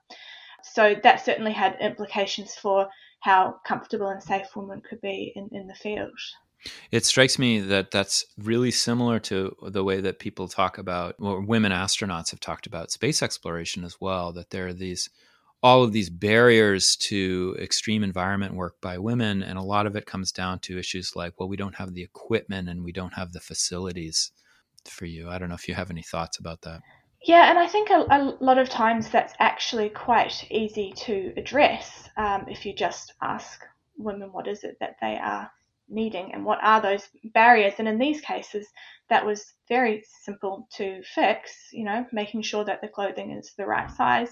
So 0.64 0.94
that 1.02 1.24
certainly 1.24 1.52
had 1.52 1.76
implications 1.80 2.54
for 2.54 2.88
how 3.20 3.60
comfortable 3.66 4.08
and 4.08 4.22
safe 4.22 4.48
women 4.56 4.82
could 4.88 5.00
be 5.00 5.32
in, 5.34 5.48
in 5.52 5.66
the 5.66 5.74
field. 5.74 6.10
It 6.90 7.04
strikes 7.04 7.38
me 7.38 7.60
that 7.60 7.90
that's 7.90 8.24
really 8.38 8.70
similar 8.70 9.18
to 9.20 9.56
the 9.68 9.82
way 9.82 10.00
that 10.00 10.20
people 10.20 10.46
talk 10.46 10.78
about, 10.78 11.16
or 11.18 11.40
women 11.40 11.72
astronauts 11.72 12.30
have 12.30 12.40
talked 12.40 12.66
about 12.66 12.92
space 12.92 13.22
exploration 13.22 13.84
as 13.84 14.00
well, 14.00 14.32
that 14.32 14.50
there 14.50 14.68
are 14.68 14.72
these 14.72 15.10
all 15.62 15.84
of 15.84 15.92
these 15.92 16.10
barriers 16.10 16.96
to 16.96 17.56
extreme 17.60 18.02
environment 18.02 18.54
work 18.54 18.80
by 18.80 18.98
women 18.98 19.42
and 19.42 19.56
a 19.58 19.62
lot 19.62 19.86
of 19.86 19.94
it 19.94 20.06
comes 20.06 20.32
down 20.32 20.58
to 20.58 20.78
issues 20.78 21.14
like 21.14 21.38
well 21.38 21.48
we 21.48 21.56
don't 21.56 21.76
have 21.76 21.94
the 21.94 22.02
equipment 22.02 22.68
and 22.68 22.82
we 22.82 22.90
don't 22.90 23.14
have 23.14 23.32
the 23.32 23.40
facilities 23.40 24.32
for 24.84 25.06
you 25.06 25.30
i 25.30 25.38
don't 25.38 25.48
know 25.48 25.54
if 25.54 25.68
you 25.68 25.74
have 25.74 25.90
any 25.90 26.02
thoughts 26.02 26.38
about 26.38 26.62
that 26.62 26.80
yeah, 27.24 27.50
and 27.50 27.58
I 27.58 27.66
think 27.66 27.90
a, 27.90 28.06
a, 28.10 28.36
lot 28.40 28.58
of 28.58 28.68
times 28.68 29.10
that's 29.10 29.34
actually 29.38 29.88
quite 29.88 30.46
easy 30.50 30.92
to 31.04 31.32
address 31.36 32.08
um, 32.16 32.46
if 32.48 32.66
you 32.66 32.74
just 32.74 33.14
ask 33.22 33.64
women 33.96 34.32
what 34.32 34.48
is 34.48 34.64
it 34.64 34.76
that 34.80 34.96
they 35.00 35.18
are 35.22 35.50
needing 35.88 36.32
and 36.32 36.44
what 36.44 36.58
are 36.62 36.80
those 36.80 37.08
barriers. 37.32 37.74
And 37.78 37.86
in 37.86 37.98
these 37.98 38.20
cases, 38.20 38.66
that 39.08 39.24
was 39.24 39.54
very 39.68 40.04
simple 40.24 40.66
to 40.76 41.02
fix, 41.14 41.52
you 41.72 41.84
know, 41.84 42.06
making 42.12 42.42
sure 42.42 42.64
that 42.64 42.80
the 42.80 42.88
clothing 42.88 43.30
is 43.32 43.52
the 43.56 43.66
right 43.66 43.90
size, 43.90 44.30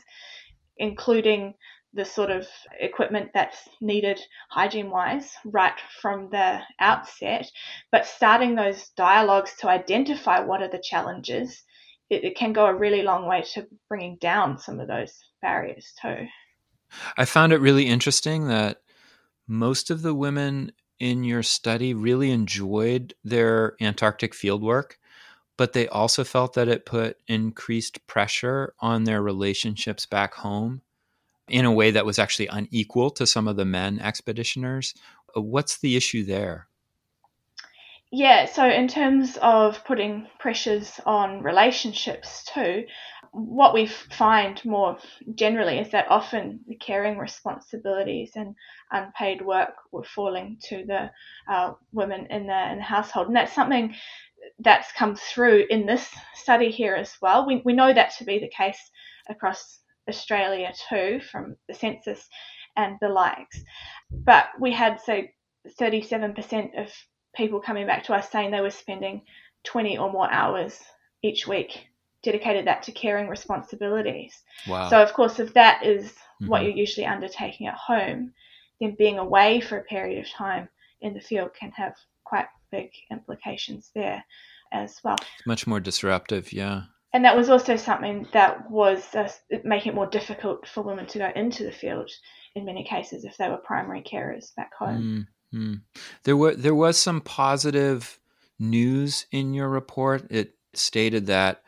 including 0.79 1.55
the 1.93 2.05
sort 2.05 2.31
of 2.31 2.47
equipment 2.79 3.31
that's 3.35 3.69
needed 3.81 4.21
hygiene 4.49 4.91
wise 4.91 5.33
right 5.45 5.79
from 6.01 6.31
the 6.31 6.61
outset, 6.79 7.51
but 7.91 8.07
starting 8.07 8.55
those 8.55 8.91
dialogues 8.91 9.55
to 9.59 9.69
identify 9.69 10.39
what 10.39 10.63
are 10.63 10.69
the 10.69 10.83
challenges 10.83 11.63
it, 12.11 12.25
it 12.25 12.37
can 12.37 12.53
go 12.53 12.67
a 12.67 12.75
really 12.75 13.03
long 13.03 13.27
way 13.27 13.43
to 13.55 13.67
bringing 13.89 14.17
down 14.17 14.59
some 14.59 14.81
of 14.81 14.89
those 14.89 15.13
barriers 15.41 15.95
too. 16.03 16.27
I 17.17 17.25
found 17.25 17.53
it 17.53 17.61
really 17.61 17.87
interesting 17.87 18.49
that 18.49 18.83
most 19.47 19.91
of 19.91 20.03
the 20.03 20.15
women 20.15 20.73
in 20.99 21.25
your 21.25 21.43
study 21.43 21.95
really 21.95 22.31
enjoyed 22.31 23.15
their 23.25 23.75
Antarctic 23.81 24.35
fieldwork, 24.35 24.93
but 25.57 25.73
they 25.73 25.89
also 25.89 26.25
felt 26.25 26.55
that 26.55 26.69
it 26.69 26.85
put 26.85 27.17
increased 27.27 28.07
pressure 28.07 28.75
on 28.81 29.05
their 29.05 29.23
relationships 29.23 30.05
back 30.05 30.35
home 30.35 30.83
in 31.49 31.65
a 31.65 31.73
way 31.73 31.91
that 31.91 32.07
was 32.07 32.19
actually 32.19 32.47
unequal 32.49 33.11
to 33.11 33.27
some 33.27 33.49
of 33.49 33.57
the 33.57 33.65
men 33.65 33.99
expeditioners. 33.99 34.95
Uh, 35.37 35.41
what's 35.41 35.79
the 35.79 35.97
issue 35.97 36.25
there? 36.25 36.69
Yeah, 38.13 38.47
so 38.47 38.69
in 38.69 38.89
terms 38.89 39.39
of 39.41 39.85
putting 39.85 40.27
pressures 40.41 40.99
on 41.07 41.43
relationships 41.43 42.45
too, 42.53 42.85
what 43.33 43.73
we 43.73 43.87
find 43.87 44.61
more 44.65 44.99
generally 45.37 45.79
is 45.79 45.93
that 45.93 46.11
often 46.11 46.61
the 46.67 46.75
caring 46.75 47.19
responsibilities 47.19 48.33
and 48.35 48.57
unpaid 48.91 49.43
work 49.43 49.75
were 49.93 50.03
falling 50.03 50.59
to 50.65 50.85
the 50.85 51.11
uh, 51.49 51.75
women 51.93 52.27
in 52.31 52.49
the, 52.49 52.73
in 52.73 52.79
the 52.79 52.83
household. 52.83 53.29
And 53.29 53.37
that's 53.37 53.55
something 53.55 53.95
that's 54.59 54.91
come 54.93 55.15
through 55.15 55.67
in 55.71 55.87
this 55.87 56.13
study 56.35 56.73
here 56.73 56.97
as 56.97 57.15
well. 57.23 57.47
We, 57.47 57.63
we 57.65 57.75
know 57.75 57.93
that 57.93 58.17
to 58.19 58.25
be 58.25 58.41
the 58.41 58.51
case 58.51 58.91
across 59.29 59.81
Australia 60.09 60.73
too, 60.89 61.21
from 61.31 61.57
the 61.69 61.75
census 61.75 62.29
and 62.77 62.97
the 63.01 63.09
likes. 63.09 63.63
But 64.11 64.47
we 64.61 64.73
had, 64.73 65.01
say, 65.01 65.33
37% 65.81 66.83
of 66.83 66.93
people 67.35 67.61
coming 67.61 67.87
back 67.87 68.05
to 68.05 68.15
us 68.15 68.31
saying 68.31 68.51
they 68.51 68.61
were 68.61 68.71
spending 68.71 69.23
20 69.65 69.99
or 69.99 70.13
more 70.13 70.31
hours 70.31 70.79
each 71.23 71.47
week 71.47 71.87
dedicated 72.23 72.67
that 72.67 72.83
to 72.83 72.93
caring 72.93 73.29
responsibilities. 73.29 74.35
Wow. 74.69 74.89
So, 74.91 75.03
of 75.03 75.13
course, 75.13 75.39
if 75.39 75.55
that 75.55 75.85
is 75.85 76.07
mm-hmm. 76.07 76.49
what 76.49 76.63
you're 76.63 76.73
usually 76.73 77.07
undertaking 77.07 77.67
at 77.67 77.75
home, 77.75 78.33
then 78.81 78.95
being 78.99 79.19
away 79.19 79.61
for 79.61 79.79
a 79.79 79.85
period 79.85 80.25
of 80.25 80.31
time 80.31 80.69
in 81.01 81.15
the 81.15 81.21
field 81.21 81.55
can 81.59 81.71
have 81.73 81.95
quite 82.25 82.47
big 82.71 82.91
implications 83.11 83.91
there 83.95 84.25
as 84.73 85.01
well. 85.03 85.17
It's 85.21 85.47
much 85.47 85.67
more 85.67 85.81
disruptive, 85.81 86.53
yeah. 86.53 86.83
And 87.13 87.25
that 87.25 87.37
was 87.37 87.51
also 87.51 87.77
something 87.77 88.29
that 88.33 88.71
was 88.71 89.15
uh, 89.15 89.29
making 89.65 89.93
it 89.93 89.95
more 89.95 90.07
difficult 90.07 90.69
for 90.69 90.83
women 90.83 91.07
to 91.07 91.19
go 91.19 91.31
into 91.35 91.65
the 91.65 91.73
field 91.73 92.09
in 92.55 92.65
many 92.65 92.85
cases 92.85 93.25
if 93.25 93.37
they 93.37 93.49
were 93.49 93.57
primary 93.57 94.03
carers 94.03 94.55
back 94.55 94.73
home. 94.75 95.03
Mm. 95.03 95.27
Mm. 95.55 95.83
There 96.25 96.37
were 96.37 96.55
there 96.55 96.75
was 96.75 96.99
some 96.99 97.21
positive 97.21 98.19
news 98.59 99.27
in 99.33 99.55
your 99.55 99.69
report. 99.69 100.27
It 100.31 100.55
stated 100.75 101.27
that 101.27 101.63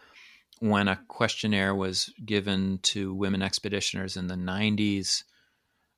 when 0.60 0.86
a 0.86 1.00
questionnaire 1.08 1.74
was 1.74 2.12
given 2.24 2.78
to 2.82 3.14
women 3.14 3.40
expeditioners 3.40 4.16
in 4.16 4.28
the 4.28 4.36
90s, 4.36 5.24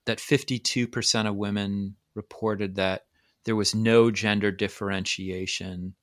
that 0.07 0.19
52% 0.19 1.29
of 1.29 1.37
women 1.37 1.97
reported 2.14 2.76
that 2.76 3.03
there 3.45 3.57
was 3.57 3.75
no 3.75 4.11
gender 4.11 4.50
differentiation. 4.50 5.95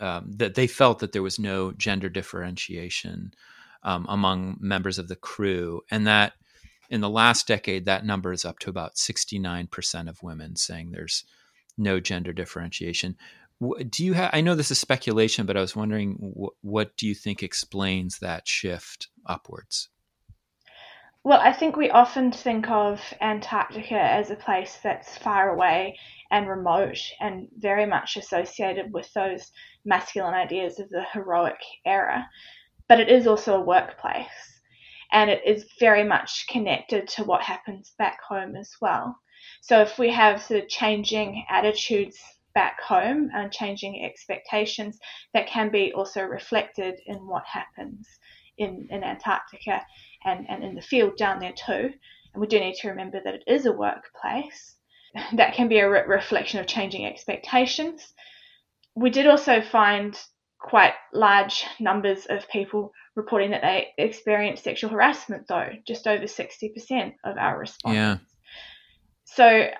Um, 0.00 0.32
that 0.36 0.54
they 0.54 0.66
felt 0.66 0.98
that 0.98 1.12
there 1.12 1.22
was 1.22 1.38
no 1.38 1.70
gender 1.72 2.08
differentiation 2.08 3.32
um, 3.84 4.06
among 4.08 4.56
members 4.60 4.98
of 4.98 5.06
the 5.06 5.16
crew, 5.16 5.82
and 5.90 6.06
that 6.06 6.32
in 6.90 7.00
the 7.00 7.10
last 7.10 7.46
decade, 7.46 7.84
that 7.84 8.04
number 8.04 8.32
is 8.32 8.44
up 8.44 8.58
to 8.60 8.70
about 8.70 8.96
69% 8.96 10.08
of 10.08 10.22
women 10.22 10.56
saying 10.56 10.90
there's 10.90 11.24
no 11.76 12.00
gender 12.00 12.32
differentiation. 12.32 13.16
Do 13.88 14.04
you 14.04 14.12
have, 14.14 14.30
I 14.32 14.40
know 14.40 14.54
this 14.54 14.70
is 14.70 14.78
speculation, 14.78 15.46
but 15.46 15.56
I 15.56 15.60
was 15.60 15.76
wondering 15.76 16.16
what 16.60 16.96
do 16.96 17.06
you 17.06 17.14
think 17.14 17.42
explains 17.42 18.18
that 18.18 18.46
shift 18.46 19.08
upwards? 19.26 19.88
Well, 21.22 21.40
I 21.40 21.54
think 21.54 21.76
we 21.76 21.88
often 21.88 22.32
think 22.32 22.68
of 22.68 23.00
Antarctica 23.22 23.98
as 23.98 24.30
a 24.30 24.36
place 24.36 24.78
that's 24.82 25.16
far 25.16 25.48
away 25.54 25.98
and 26.30 26.48
remote 26.48 26.98
and 27.18 27.48
very 27.56 27.86
much 27.86 28.18
associated 28.18 28.92
with 28.92 29.10
those 29.14 29.50
masculine 29.86 30.34
ideas 30.34 30.78
of 30.78 30.90
the 30.90 31.04
heroic 31.12 31.60
era. 31.86 32.28
But 32.88 33.00
it 33.00 33.08
is 33.08 33.26
also 33.26 33.54
a 33.54 33.64
workplace 33.64 34.53
and 35.14 35.30
it 35.30 35.42
is 35.46 35.64
very 35.78 36.02
much 36.02 36.44
connected 36.48 37.06
to 37.06 37.22
what 37.22 37.40
happens 37.40 37.92
back 37.98 38.20
home 38.20 38.56
as 38.56 38.72
well. 38.80 39.16
So 39.62 39.80
if 39.80 39.96
we 39.96 40.10
have 40.10 40.42
sort 40.42 40.64
of 40.64 40.68
changing 40.68 41.46
attitudes 41.48 42.18
back 42.52 42.80
home 42.80 43.30
and 43.32 43.52
changing 43.52 44.04
expectations, 44.04 44.98
that 45.32 45.46
can 45.46 45.70
be 45.70 45.92
also 45.92 46.22
reflected 46.22 47.00
in 47.06 47.26
what 47.28 47.44
happens 47.46 48.08
in, 48.58 48.88
in 48.90 49.04
Antarctica 49.04 49.82
and, 50.24 50.46
and 50.50 50.64
in 50.64 50.74
the 50.74 50.82
field 50.82 51.16
down 51.16 51.38
there 51.38 51.54
too. 51.54 51.92
And 52.32 52.40
we 52.40 52.48
do 52.48 52.58
need 52.58 52.74
to 52.76 52.88
remember 52.88 53.20
that 53.22 53.34
it 53.34 53.44
is 53.46 53.66
a 53.66 53.72
workplace. 53.72 54.76
That 55.34 55.54
can 55.54 55.68
be 55.68 55.78
a 55.78 55.88
re- 55.88 56.02
reflection 56.08 56.58
of 56.58 56.66
changing 56.66 57.06
expectations. 57.06 58.12
We 58.96 59.10
did 59.10 59.28
also 59.28 59.60
find 59.62 60.18
quite 60.58 60.94
large 61.12 61.64
numbers 61.78 62.26
of 62.26 62.48
people 62.48 62.90
reporting 63.16 63.50
that 63.50 63.62
they 63.62 63.88
experienced 63.98 64.64
sexual 64.64 64.90
harassment, 64.90 65.46
though, 65.46 65.70
just 65.86 66.06
over 66.06 66.24
60% 66.24 67.14
of 67.24 67.36
our 67.38 67.58
respondents. 67.58 68.22
Yeah. 68.22 68.26
So 69.24 69.70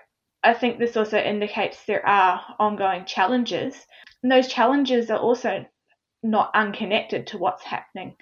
I 0.42 0.54
think 0.54 0.78
this 0.78 0.96
also 0.96 1.18
indicates 1.18 1.84
there 1.84 2.06
are 2.06 2.40
ongoing 2.58 3.06
challenges. 3.06 3.74
And 4.22 4.30
those 4.30 4.48
challenges 4.48 5.10
are 5.10 5.18
also 5.18 5.64
not 6.22 6.50
unconnected 6.54 7.26
to 7.28 7.38
what's 7.38 7.64
happening 7.64 8.16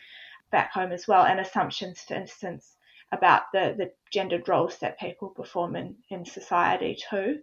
back 0.50 0.72
home 0.72 0.92
as 0.92 1.08
well, 1.08 1.24
and 1.24 1.40
assumptions, 1.40 2.00
for 2.00 2.14
instance, 2.14 2.76
about 3.10 3.42
the, 3.52 3.74
the 3.76 3.92
gendered 4.12 4.48
roles 4.48 4.78
that 4.78 4.98
people 4.98 5.30
perform 5.30 5.76
in, 5.76 5.96
in 6.10 6.24
society 6.24 6.96
too, 7.10 7.40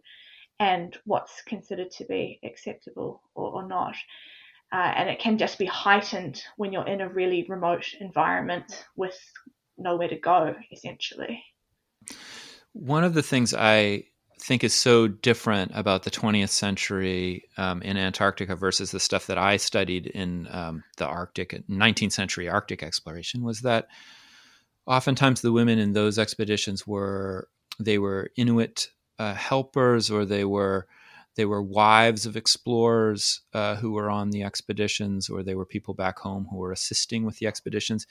and 0.60 0.98
what's 1.06 1.42
considered 1.44 1.92
to 1.92 2.06
be 2.06 2.40
acceptable 2.44 3.22
or, 3.36 3.52
or 3.52 3.68
not. 3.68 3.96
Uh, 4.72 4.94
and 4.96 5.10
it 5.10 5.20
can 5.20 5.38
just 5.38 5.58
be 5.58 5.66
heightened 5.66 6.44
when 6.58 6.72
you're 6.72 6.88
in 6.88 7.02
a 7.02 7.10
really 7.10 7.46
remote 7.50 7.86
environment 8.00 8.86
with 8.96 9.18
nowhere 9.78 10.08
to 10.08 10.18
go, 10.18 10.56
essentially. 10.72 11.44
One 12.74 13.04
of 13.04 13.16
the 13.16 13.24
things 13.24 13.54
I 13.54 14.04
think 14.42 14.64
is 14.64 14.74
so 14.74 15.08
different 15.08 15.72
about 15.74 16.04
the 16.04 16.12
20th 16.12 16.50
century 16.50 17.44
um, 17.58 17.82
in 17.82 17.98
Antarctica 17.98 18.56
versus 18.56 18.92
the 18.92 19.00
stuff 19.00 19.28
that 19.28 19.38
I 19.38 19.58
studied 19.58 20.08
in 20.08 20.48
um, 20.52 20.84
the 20.98 21.06
Arctic, 21.06 21.52
19th 21.68 22.14
century 22.14 22.48
Arctic 22.48 22.84
exploration 22.84 23.44
was 23.44 23.62
that 23.62 23.88
oftentimes 24.86 25.42
the 25.42 25.52
women 25.52 25.78
in 25.78 25.94
those 25.94 26.18
expeditions 26.18 26.88
were 26.88 27.48
they 27.80 27.98
were 27.98 28.32
Inuit 28.36 28.90
uh, 29.20 29.34
helpers 29.34 30.10
or 30.10 30.26
they 30.26 30.46
were 30.46 30.88
they 31.40 31.46
were 31.46 31.64
wives 31.64 32.26
of 32.26 32.36
explorers 32.36 33.42
uh, 33.54 33.78
who 33.78 33.94
were 33.94 34.10
on 34.10 34.30
the 34.30 34.44
expeditions 34.44 35.30
or 35.30 35.42
they 35.42 35.56
were 35.56 35.66
people 35.66 35.94
back 35.94 36.20
home 36.20 36.46
who 36.52 36.58
were 36.58 36.74
assisting 36.74 37.24
with 37.24 37.40
the 37.40 37.48
expeditions 37.48 38.06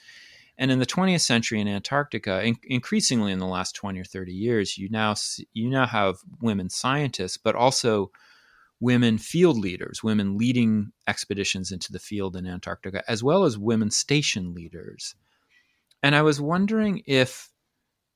and 0.59 0.71
in 0.71 0.79
the 0.79 0.85
20th 0.85 1.21
century 1.21 1.61
in 1.61 1.69
Antarctica, 1.69 2.43
in, 2.43 2.57
increasingly 2.65 3.31
in 3.31 3.39
the 3.39 3.47
last 3.47 3.75
20 3.75 3.97
or 3.97 4.03
30 4.03 4.33
years, 4.33 4.77
you 4.77 4.89
now 4.89 5.13
see, 5.13 5.47
you 5.53 5.69
now 5.69 5.85
have 5.87 6.17
women 6.41 6.69
scientists, 6.69 7.37
but 7.37 7.55
also 7.55 8.11
women 8.81 9.17
field 9.17 9.57
leaders, 9.57 10.03
women 10.03 10.37
leading 10.37 10.91
expeditions 11.07 11.71
into 11.71 11.93
the 11.93 11.99
field 11.99 12.35
in 12.35 12.45
Antarctica, 12.45 13.09
as 13.09 13.23
well 13.23 13.45
as 13.45 13.57
women 13.57 13.89
station 13.89 14.53
leaders. 14.53 15.15
And 16.03 16.13
I 16.13 16.23
was 16.23 16.41
wondering 16.41 17.03
if 17.05 17.49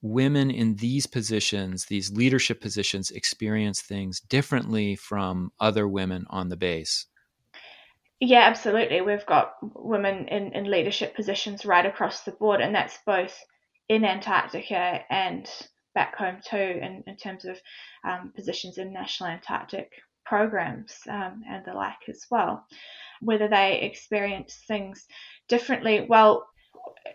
women 0.04 0.52
in 0.52 0.76
these 0.76 1.08
positions, 1.08 1.86
these 1.86 2.12
leadership 2.12 2.62
positions, 2.62 3.10
experience 3.10 3.82
things 3.82 4.20
differently 4.20 4.96
from 4.96 5.52
other 5.60 5.88
women 5.88 6.26
on 6.30 6.50
the 6.50 6.58
base. 6.58 7.08
Yeah, 8.20 8.42
absolutely. 8.42 9.02
We've 9.02 9.26
got 9.26 9.54
women 9.62 10.28
in, 10.28 10.54
in 10.54 10.70
leadership 10.70 11.16
positions 11.16 11.66
right 11.66 11.86
across 11.86 12.24
the 12.24 12.34
board, 12.34 12.62
and 12.62 12.76
that's 12.76 12.98
both 13.06 13.34
in 13.90 14.04
Antarctica 14.06 15.00
and 15.10 15.50
back 15.96 16.16
home 16.18 16.38
too, 16.46 16.58
in, 16.58 17.04
in 17.08 17.16
terms 17.16 17.46
of 17.46 17.58
um, 18.08 18.34
positions 18.36 18.78
in 18.78 18.94
national 18.94 19.30
Antarctic 19.30 19.90
programs 20.26 20.96
um, 21.10 21.44
and 21.50 21.66
the 21.66 21.74
like 21.74 22.10
as 22.10 22.26
well. 22.30 22.66
Whether 23.22 23.48
they 23.48 23.82
experience 23.82 24.64
things 24.68 25.06
differently, 25.48 26.06
well, 26.10 26.46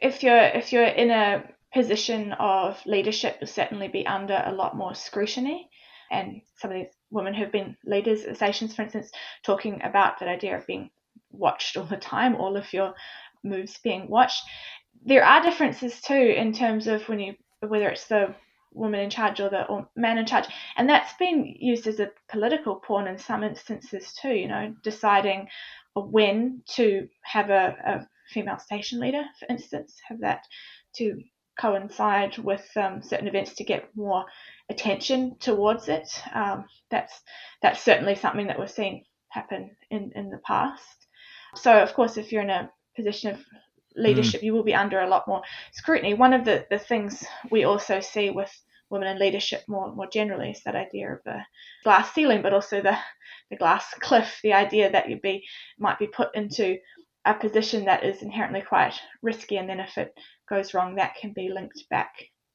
if 0.00 0.22
you're 0.22 0.38
if 0.38 0.72
you're 0.72 0.84
in 0.84 1.10
a 1.10 1.44
position 1.72 2.32
of 2.34 2.80
leadership, 2.86 3.36
you'll 3.40 3.48
certainly 3.48 3.88
be 3.88 4.06
under 4.06 4.42
a 4.44 4.52
lot 4.52 4.76
more 4.76 4.94
scrutiny. 4.94 5.68
And 6.10 6.40
some 6.56 6.70
of 6.70 6.76
these 6.76 6.94
women 7.10 7.34
who've 7.34 7.52
been 7.52 7.76
leaders 7.84 8.24
at 8.24 8.36
stations, 8.36 8.74
for 8.74 8.82
instance, 8.82 9.10
talking 9.44 9.80
about 9.82 10.18
that 10.18 10.28
idea 10.28 10.56
of 10.56 10.66
being 10.66 10.90
watched 11.30 11.76
all 11.76 11.84
the 11.84 11.96
time, 11.96 12.36
all 12.36 12.56
of 12.56 12.72
your 12.72 12.94
moves 13.44 13.78
being 13.78 14.08
watched. 14.08 14.42
There 15.04 15.24
are 15.24 15.42
differences 15.42 16.00
too 16.00 16.14
in 16.14 16.52
terms 16.52 16.86
of 16.86 17.08
when 17.08 17.20
you 17.20 17.34
whether 17.60 17.88
it's 17.88 18.06
the 18.06 18.34
woman 18.72 19.00
in 19.00 19.10
charge 19.10 19.40
or 19.40 19.48
the 19.48 19.66
or 19.66 19.88
man 19.96 20.18
in 20.18 20.26
charge, 20.26 20.46
and 20.76 20.88
that's 20.88 21.12
been 21.14 21.44
used 21.58 21.86
as 21.86 22.00
a 22.00 22.10
political 22.28 22.76
pawn 22.76 23.06
in 23.06 23.18
some 23.18 23.42
instances 23.44 24.12
too. 24.14 24.32
You 24.32 24.48
know, 24.48 24.74
deciding 24.82 25.48
when 25.94 26.62
to 26.76 27.08
have 27.22 27.50
a, 27.50 27.76
a 27.84 28.08
female 28.32 28.58
station 28.58 29.00
leader, 29.00 29.24
for 29.38 29.46
instance, 29.50 29.96
have 30.08 30.20
that 30.20 30.44
to 30.94 31.20
coincide 31.60 32.38
with 32.38 32.66
um, 32.76 33.02
certain 33.02 33.28
events 33.28 33.54
to 33.54 33.64
get 33.64 33.94
more 33.96 34.24
attention 34.70 35.36
towards 35.40 35.88
it. 35.88 36.08
Um, 36.34 36.64
that's 36.90 37.20
that's 37.62 37.82
certainly 37.82 38.14
something 38.14 38.46
that 38.46 38.58
we're 38.58 38.66
seeing 38.66 39.04
happen 39.30 39.76
in, 39.90 40.12
in 40.14 40.30
the 40.30 40.40
past. 40.46 41.06
So, 41.54 41.72
of 41.72 41.92
course, 41.94 42.16
if 42.16 42.32
you're 42.32 42.42
in 42.42 42.50
a 42.50 42.70
position 42.96 43.32
of 43.32 43.40
leadership, 43.96 44.40
mm. 44.40 44.44
you 44.44 44.52
will 44.54 44.62
be 44.62 44.74
under 44.74 45.00
a 45.00 45.08
lot 45.08 45.28
more 45.28 45.42
scrutiny. 45.72 46.14
One 46.14 46.32
of 46.32 46.44
the, 46.44 46.66
the 46.70 46.78
things 46.78 47.24
we 47.50 47.64
also 47.64 48.00
see 48.00 48.30
with 48.30 48.50
women 48.90 49.08
in 49.08 49.18
leadership 49.18 49.62
more 49.68 49.94
more 49.94 50.06
generally 50.06 50.50
is 50.50 50.62
that 50.64 50.74
idea 50.74 51.12
of 51.12 51.20
a 51.26 51.46
glass 51.84 52.12
ceiling, 52.14 52.42
but 52.42 52.54
also 52.54 52.80
the, 52.80 52.96
the 53.50 53.56
glass 53.56 53.92
cliff, 54.00 54.40
the 54.42 54.52
idea 54.52 54.90
that 54.90 55.08
you'd 55.08 55.22
be 55.22 55.44
might 55.78 55.98
be 55.98 56.06
put 56.06 56.34
into 56.34 56.78
a 57.24 57.34
position 57.34 57.84
that 57.84 58.04
is 58.04 58.22
inherently 58.22 58.62
quite 58.62 58.94
risky, 59.22 59.56
and 59.56 59.68
then 59.68 59.80
if 59.80 59.98
it 59.98 60.14
goes 60.48 60.74
wrong, 60.74 60.94
that 60.94 61.16
can 61.16 61.32
be 61.32 61.50
linked 61.50 61.84
back 61.90 62.12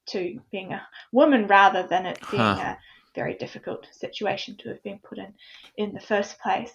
to 0.08 0.40
being 0.52 0.74
a 0.74 0.86
woman 1.12 1.48
rather 1.48 1.88
than 1.88 2.06
it 2.06 2.20
being 2.30 2.42
huh. 2.42 2.76
a 2.76 2.78
very 3.16 3.36
difficult 3.36 3.88
situation 3.92 4.58
to 4.58 4.70
have 4.70 4.82
been 4.84 5.00
put 5.08 5.18
in 5.18 5.34
in 5.78 5.94
the 5.94 6.00
first 6.00 6.40
place 6.40 6.72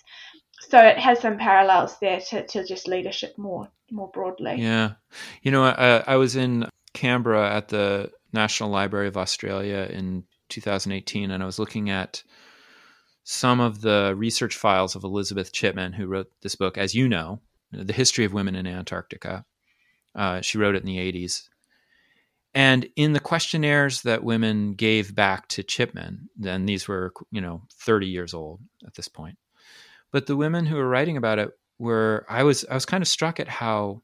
so 0.61 0.79
it 0.79 0.99
has 0.99 1.21
some 1.21 1.39
parallels 1.39 1.99
there 2.01 2.21
to, 2.21 2.47
to 2.47 2.65
just 2.65 2.89
leadership 2.89 3.37
more 3.39 3.71
more 3.91 4.09
broadly. 4.09 4.57
Yeah, 4.59 4.95
you 5.43 5.51
know, 5.51 5.65
I, 5.65 6.03
I 6.07 6.17
was 6.17 6.37
in 6.37 6.69
Canberra 6.93 7.55
at 7.55 7.69
the 7.69 8.11
National 8.33 8.71
Library 8.71 9.09
of 9.09 9.17
Australia 9.17 9.89
in 9.91 10.25
2018, 10.51 11.31
and 11.31 11.43
I 11.43 11.47
was 11.47 11.59
looking 11.59 11.91
at 11.91 12.23
some 13.25 13.61
of 13.61 13.81
the 13.81 14.15
research 14.17 14.57
files 14.57 14.95
of 14.95 15.05
Elizabeth 15.05 15.53
Chipman, 15.53 15.93
who 15.93 16.07
wrote 16.07 16.31
this 16.43 16.55
book, 16.55 16.77
as 16.77 16.95
you 16.95 17.09
know, 17.09 17.41
The 17.73 17.93
History 17.93 18.25
of 18.25 18.33
Women 18.33 18.55
in 18.55 18.67
Antarctica. 18.67 19.45
Uh, 20.15 20.41
she 20.41 20.59
wrote 20.59 20.75
it 20.75 20.83
in 20.83 20.87
the 20.87 20.99
80s. 20.99 21.49
And 22.55 22.89
in 22.97 23.13
the 23.13 23.21
questionnaires 23.21 24.03
that 24.03 24.25
women 24.25 24.75
gave 24.75 25.15
back 25.15 25.49
to 25.49 25.63
Chipman, 25.63 26.31
then 26.37 26.67
these 26.67 26.89
were, 26.89 27.13
you 27.31 27.41
know, 27.41 27.63
30 27.75 28.07
years 28.07 28.35
old 28.35 28.61
at 28.87 28.95
this 28.95 29.09
point 29.09 29.39
but 30.13 30.27
the 30.27 30.37
women 30.37 30.67
who 30.67 30.77
were 30.77 30.89
writing 30.89 31.17
about 31.17 31.39
it 31.39 31.51
were 31.79 32.25
I 32.29 32.43
was 32.43 32.65
I 32.71 32.75
was 32.75 32.87
kind 32.87 33.03
of 33.03 33.09
struck 33.09 33.41
at 33.41 33.49
how 33.49 34.03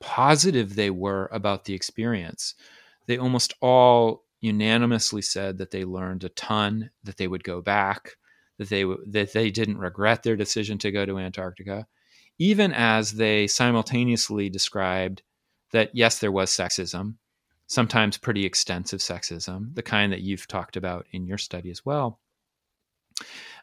positive 0.00 0.74
they 0.74 0.90
were 0.90 1.28
about 1.32 1.64
the 1.64 1.74
experience. 1.74 2.54
They 3.06 3.18
almost 3.18 3.54
all 3.60 4.24
unanimously 4.40 5.22
said 5.22 5.58
that 5.58 5.70
they 5.70 5.84
learned 5.84 6.24
a 6.24 6.28
ton, 6.30 6.90
that 7.04 7.16
they 7.16 7.28
would 7.28 7.44
go 7.44 7.62
back, 7.62 8.16
that 8.58 8.68
they 8.68 8.84
that 8.84 9.32
they 9.32 9.50
didn't 9.50 9.78
regret 9.78 10.22
their 10.22 10.36
decision 10.36 10.78
to 10.78 10.90
go 10.90 11.06
to 11.06 11.18
Antarctica, 11.18 11.86
even 12.38 12.72
as 12.72 13.12
they 13.12 13.46
simultaneously 13.46 14.48
described 14.48 15.22
that 15.72 15.90
yes, 15.94 16.18
there 16.18 16.32
was 16.32 16.50
sexism, 16.50 17.14
sometimes 17.66 18.18
pretty 18.18 18.44
extensive 18.44 19.00
sexism, 19.00 19.74
the 19.74 19.82
kind 19.82 20.12
that 20.12 20.22
you've 20.22 20.46
talked 20.46 20.76
about 20.76 21.06
in 21.12 21.26
your 21.26 21.38
study 21.38 21.70
as 21.70 21.84
well. 21.84 22.20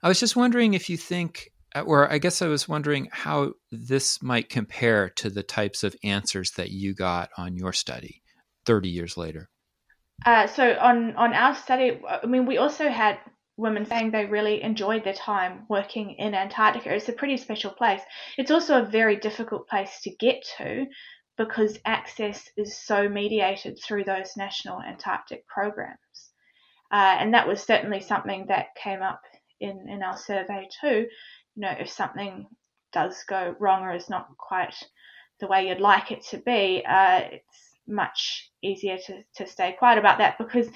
I 0.02 0.08
was 0.08 0.20
just 0.20 0.36
wondering 0.36 0.74
if 0.74 0.90
you 0.90 0.98
think, 0.98 1.52
uh, 1.76 1.82
or 1.82 2.12
I 2.12 2.18
guess 2.18 2.42
I 2.42 2.48
was 2.48 2.68
wondering 2.68 3.10
how 3.12 3.54
this 3.72 4.22
might 4.22 4.50
compare 4.50 5.10
to 5.10 5.30
the 5.30 5.44
types 5.44 5.84
of 5.84 5.96
answers 6.04 6.52
that 6.52 6.72
you 6.72 6.94
got 6.94 7.30
on 7.38 7.56
your 7.56 7.74
study 7.74 8.22
30 8.66 8.90
years 8.90 9.18
later. 9.18 9.50
Uh, 10.26 10.48
so 10.48 10.78
on 10.80 11.16
on 11.16 11.34
our 11.34 11.56
study, 11.56 12.00
I 12.08 12.26
mean, 12.26 12.46
we 12.46 12.58
also 12.58 12.90
had 12.90 13.18
women 13.58 13.86
saying 13.86 14.12
they 14.12 14.26
really 14.26 14.62
enjoyed 14.64 15.04
their 15.04 15.14
time 15.14 15.66
working 15.70 16.12
in 16.12 16.34
Antarctica. 16.34 16.94
It's 16.94 17.10
a 17.10 17.14
pretty 17.14 17.38
special 17.38 17.72
place. 17.72 18.02
It's 18.38 18.52
also 18.52 18.82
a 18.82 18.86
very 18.86 19.16
difficult 19.16 19.68
place 19.68 20.02
to 20.04 20.16
get 20.20 20.44
to 20.58 20.86
because 21.38 21.80
access 21.86 22.50
is 22.58 22.78
so 22.78 23.08
mediated 23.10 23.80
through 23.84 24.04
those 24.04 24.38
national 24.38 24.82
Antarctic 24.82 25.48
programs. 25.48 25.98
Uh, 26.92 27.18
and 27.20 27.34
that 27.34 27.48
was 27.48 27.62
certainly 27.62 28.00
something 28.00 28.46
that 28.48 28.76
came 28.76 29.02
up 29.02 29.22
in, 29.60 29.88
in 29.90 30.04
our 30.04 30.18
survey 30.18 30.68
too. 30.82 31.08
You 31.56 31.62
know, 31.62 31.76
if 31.80 31.90
something 31.90 32.48
does 32.92 33.24
go 33.28 33.56
wrong 33.60 33.84
or 33.84 33.96
is 33.96 34.10
not 34.10 34.28
quite 34.38 34.76
the 35.40 35.48
way 35.48 35.68
you'd 35.68 35.82
like 35.82 36.12
it 36.12 36.24
to 36.30 36.38
be, 36.38 36.84
uh, 36.88 37.22
it's 37.32 37.74
much 37.88 38.52
easier 38.62 38.98
to, 38.98 39.24
to 39.36 39.48
stay 39.48 39.74
quiet 39.74 39.98
about 39.98 40.20
that 40.20 40.38
because 40.38 40.68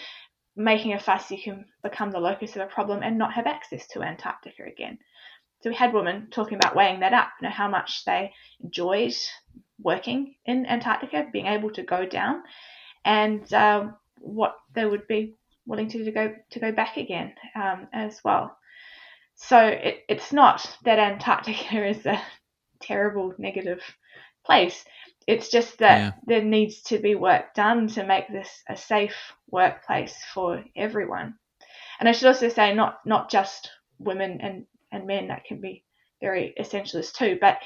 making 0.58 0.94
a 0.94 1.00
fuss, 1.00 1.32
you 1.32 1.42
can 1.42 1.66
become 1.84 2.12
the 2.12 2.20
locus 2.20 2.56
of 2.56 2.64
a 2.64 2.68
problem 2.68 3.04
and 3.04 3.18
not 3.18 3.34
have 3.34 3.48
access 3.48 3.88
to 3.88 4.02
Antarctica 4.02 4.64
again. 4.64 4.98
So 5.62 5.70
we 5.70 5.76
had 5.76 5.94
women 5.94 6.28
talking 6.32 6.56
about 6.58 6.76
weighing 6.76 7.00
that 7.00 7.14
up, 7.14 7.30
you 7.40 7.48
know, 7.48 7.54
how 7.54 7.68
much 7.68 8.04
they 8.06 8.34
enjoyed 8.64 9.16
working 9.80 10.36
in 10.46 10.66
Antarctica, 10.66 11.28
being 11.32 11.48
able 11.48 11.72
to 11.72 11.84
go 11.84 12.06
down, 12.06 12.44
and 13.06 13.52
um, 13.54 13.96
what 14.20 14.58
they 14.74 14.86
would 14.86 15.08
be 15.08 15.36
willing 15.66 15.90
to, 15.90 16.04
to 16.04 16.12
go 16.12 16.34
to 16.50 16.60
go 16.60 16.72
back 16.72 16.98
again 16.98 17.34
um, 17.56 17.88
as 17.94 18.20
well. 18.24 18.58
So 19.36 19.60
it, 19.60 20.04
it's 20.10 20.34
not 20.34 20.78
that 20.84 21.00
Antarctica 21.00 21.88
is 21.88 22.06
a 22.06 22.22
terrible 22.82 23.34
negative 23.38 23.82
place. 24.46 24.84
It's 25.28 25.50
just 25.50 25.80
that 25.80 26.00
yeah. 26.00 26.12
there 26.26 26.44
needs 26.44 26.82
to 26.84 27.00
be 27.00 27.16
work 27.16 27.54
done 27.54 27.88
to 27.90 28.06
make 28.06 28.30
this 28.30 28.50
a 28.70 28.78
safe 28.78 29.16
workplace 29.52 30.16
for 30.34 30.64
everyone. 30.76 31.36
And 32.00 32.08
I 32.08 32.14
should 32.14 32.28
also 32.28 32.50
say 32.50 32.74
not 32.74 33.06
not 33.06 33.30
just 33.30 33.70
women 34.00 34.40
and, 34.42 34.66
and 34.92 35.06
men 35.06 35.28
that 35.28 35.46
can 35.46 35.60
be 35.60 35.84
very 36.22 36.54
essentialist 36.60 37.14
too, 37.14 37.38
but 37.42 37.58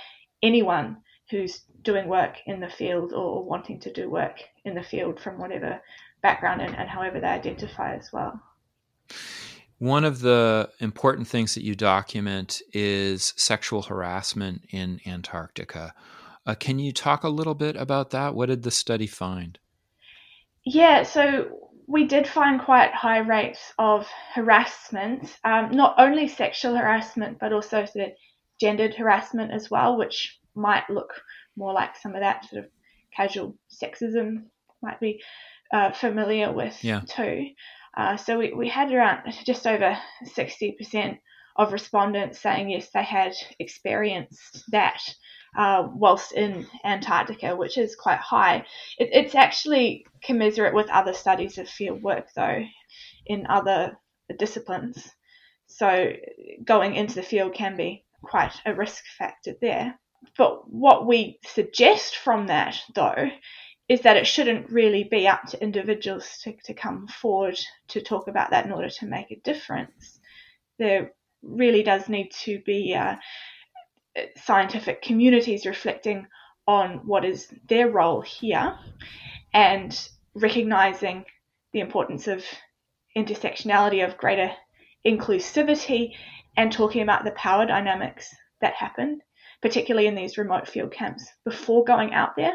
anyone 0.42 0.98
who's 1.30 1.62
doing 1.84 2.08
work 2.08 2.38
in 2.46 2.60
the 2.60 2.70
field 2.70 3.14
or 3.14 3.44
wanting 3.44 3.80
to 3.82 3.94
do 3.94 4.10
work 4.10 4.40
in 4.66 4.74
the 4.76 4.84
field 4.84 5.20
from 5.20 5.38
whatever 5.38 5.80
background 6.22 6.62
and, 6.62 6.76
and 6.76 6.90
however 6.90 7.20
they 7.20 7.28
identify 7.28 7.96
as 7.96 8.12
well. 8.12 8.40
One 9.78 10.04
of 10.06 10.20
the 10.20 10.70
important 10.80 11.28
things 11.28 11.56
that 11.56 11.64
you 11.64 11.76
document 11.76 12.62
is 12.74 13.34
sexual 13.36 13.82
harassment 13.82 14.64
in 14.70 15.02
Antarctica. 15.08 15.94
Uh, 16.46 16.56
can 16.56 16.80
you 16.80 16.92
talk 16.92 17.24
a 17.24 17.30
little 17.30 17.54
bit 17.54 17.76
about 17.76 18.10
that? 18.12 18.34
What 18.34 18.48
did 18.48 18.64
the 18.64 18.72
study 18.72 19.08
find? 19.08 19.60
Yeah, 20.66 21.04
so 21.04 21.72
we 21.88 22.06
did 22.06 22.28
find 22.28 22.62
quite 22.62 22.94
high 22.94 23.20
rates 23.20 23.74
of 23.78 24.08
harassment, 24.34 25.38
um, 25.44 25.72
not 25.72 25.96
only 25.98 26.28
sexual 26.28 26.76
harassment, 26.76 27.38
but 27.40 27.54
also 27.54 27.86
sort 27.86 28.08
of 28.08 28.12
gendered 28.60 28.96
harassment 28.96 29.52
as 29.52 29.70
well, 29.70 29.98
which 29.98 30.40
might 30.56 30.90
look 30.90 31.14
more 31.56 31.74
like 31.74 31.96
some 31.98 32.16
of 32.16 32.22
that 32.22 32.46
sort 32.50 32.64
of 32.64 32.72
casual 33.16 33.58
sexism 33.72 34.44
might 34.82 35.00
be 35.00 35.22
uh, 35.74 35.92
familiar 35.92 36.52
with 36.52 36.78
yeah. 36.84 37.02
too. 37.08 37.48
Uh, 37.98 38.16
so 38.16 38.38
we, 38.38 38.54
we 38.54 38.70
had 38.70 38.92
around 38.92 39.22
just 39.46 39.68
over 39.68 39.98
60% 40.26 41.18
of 41.58 41.74
respondents 41.74 42.40
saying 42.40 42.70
yes, 42.70 42.90
they 42.94 43.04
had 43.04 43.34
experienced 43.60 44.64
that 44.72 45.02
uh, 45.58 45.88
whilst 45.94 46.32
in 46.34 46.66
Antarctica, 46.84 47.56
which 47.56 47.78
is 47.78 47.96
quite 47.96 48.20
high. 48.20 48.66
It, 48.98 49.10
it's 49.12 49.36
actually 49.36 50.06
commensurate 50.24 50.74
with 50.74 50.90
other 50.90 51.14
studies 51.14 51.58
of 51.58 51.68
field 51.70 52.02
work, 52.02 52.28
though, 52.36 52.64
in 53.26 53.48
other 53.48 53.98
disciplines. 54.38 55.10
So 55.68 56.14
going 56.64 56.96
into 56.96 57.16
the 57.16 57.24
field 57.24 57.54
can 57.54 57.76
be 57.76 58.06
quite 58.24 58.54
a 58.66 58.74
risk 58.74 59.04
factor 59.18 59.54
there. 59.62 60.00
But 60.38 60.70
what 60.70 61.08
we 61.08 61.40
suggest 61.46 62.18
from 62.18 62.48
that, 62.48 62.80
though, 62.94 63.30
is 63.90 64.02
that 64.02 64.18
it 64.18 64.28
shouldn't 64.28 64.70
really 64.70 65.04
be 65.04 65.28
up 65.28 65.44
to 65.48 65.62
individuals 65.62 66.38
to, 66.44 66.56
to 66.64 66.74
come 66.74 67.08
forward 67.08 67.60
to 67.90 68.02
talk 68.02 68.28
about 68.28 68.52
that 68.52 68.66
in 68.66 68.72
order 68.72 68.90
to 68.90 69.06
make 69.06 69.32
a 69.32 69.42
difference. 69.44 70.20
There 70.80 71.12
really 71.42 71.84
does 71.84 72.08
need 72.08 72.32
to 72.44 72.62
be 72.66 72.94
uh, 72.94 73.16
scientific 74.38 75.02
communities 75.02 75.66
reflecting 75.66 76.28
on 76.68 77.02
what 77.06 77.26
is 77.26 77.48
their 77.68 77.90
role 77.90 78.22
here 78.22 78.78
and 79.54 80.10
recognizing 80.36 81.26
the 81.74 81.80
importance 81.80 82.28
of 82.28 82.44
intersectionality, 83.18 84.06
of 84.06 84.18
greater 84.18 84.52
inclusivity, 85.06 86.14
and 86.58 86.72
talking 86.72 87.02
about 87.02 87.24
the 87.24 87.32
power 87.32 87.66
dynamics 87.66 88.34
that 88.62 88.74
happen, 88.74 89.20
particularly 89.62 90.08
in 90.08 90.16
these 90.16 90.38
remote 90.38 90.68
field 90.68 90.92
camps, 90.92 91.26
before 91.46 91.84
going 91.84 92.14
out 92.14 92.36
there, 92.36 92.54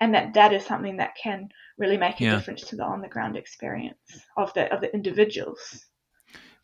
and 0.00 0.14
that 0.14 0.34
that 0.34 0.52
is 0.52 0.64
something 0.64 0.96
that 0.96 1.16
can 1.22 1.48
really 1.76 1.96
make 1.96 2.20
a 2.20 2.24
yeah. 2.24 2.34
difference 2.34 2.62
to 2.62 2.76
the 2.76 2.82
on 2.82 3.00
the 3.00 3.08
ground 3.08 3.36
experience 3.36 3.98
of 4.36 4.52
the 4.54 4.72
of 4.72 4.80
the 4.80 4.92
individuals. 4.92 5.86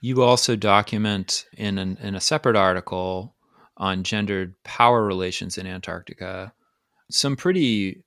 You 0.01 0.23
also 0.23 0.57
document 0.57 1.47
in 1.57 1.79
an, 1.79 1.97
in 2.03 2.15
a 2.15 2.21
separate 2.21 2.57
article 2.57 3.35
on 3.77 4.05
gendered 4.05 4.55
power 4.63 5.05
relations 5.05 5.59
in 5.59 5.67
Antarctica 5.67 6.53
some 7.11 7.37
pretty 7.37 8.03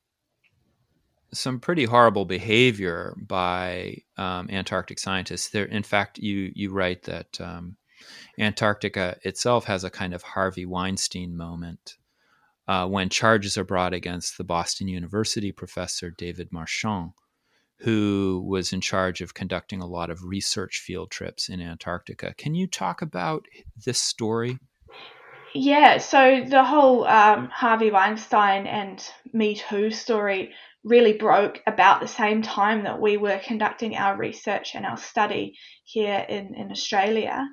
some 1.34 1.60
pretty 1.60 1.84
horrible 1.84 2.26
behavior 2.26 3.16
by 3.18 3.98
um, 4.18 4.50
Antarctic 4.50 4.98
scientists. 4.98 5.50
There, 5.50 5.66
in 5.66 5.84
fact, 5.84 6.18
you 6.18 6.52
you 6.56 6.72
write 6.72 7.04
that 7.04 7.40
um, 7.40 7.78
Antarctica 8.40 9.18
itself 9.24 9.66
has 9.66 9.84
a 9.84 9.90
kind 9.90 10.14
of 10.14 10.24
Harvey 10.24 10.66
Weinstein 10.66 11.36
moment 11.36 11.96
uh, 12.68 12.88
when 12.88 13.10
charges 13.10 13.58
are 13.58 13.64
brought 13.64 13.94
against 13.94 14.38
the 14.38 14.44
Boston 14.44 14.88
University 14.88 15.52
professor 15.52 16.12
David 16.12 16.52
Marchant, 16.52 17.12
who 17.80 18.44
was 18.48 18.74
in 18.74 18.82
charge 18.82 19.22
of 19.22 19.34
conducting 19.34 19.82
a 19.82 19.88
lot 19.88 20.10
of 20.10 20.24
research 20.24 20.80
field 20.80 21.12
trips 21.12 21.50
in 21.50 21.62
Antarctica. 21.62 22.34
Can 22.38 22.56
you 22.56 22.68
talk 22.68 23.02
about 23.02 23.46
this 23.86 24.00
story? 24.00 24.60
Yeah, 25.54 25.98
so 25.98 26.44
the 26.48 26.64
whole 26.64 27.06
um, 27.06 27.50
Harvey 27.50 27.90
Weinstein 27.92 28.68
and 28.68 29.04
Me 29.34 29.56
Too 29.56 29.92
story 29.92 30.54
really 30.84 31.14
broke 31.14 31.62
about 31.68 32.00
the 32.00 32.08
same 32.08 32.42
time 32.42 32.84
that 32.84 33.00
we 33.00 33.18
were 33.18 33.40
conducting 33.40 33.96
our 33.96 34.16
research 34.18 34.76
and 34.76 34.86
our 34.86 34.98
study 34.98 35.58
here 35.84 36.26
in, 36.28 36.54
in 36.56 36.72
Australia. 36.72 37.48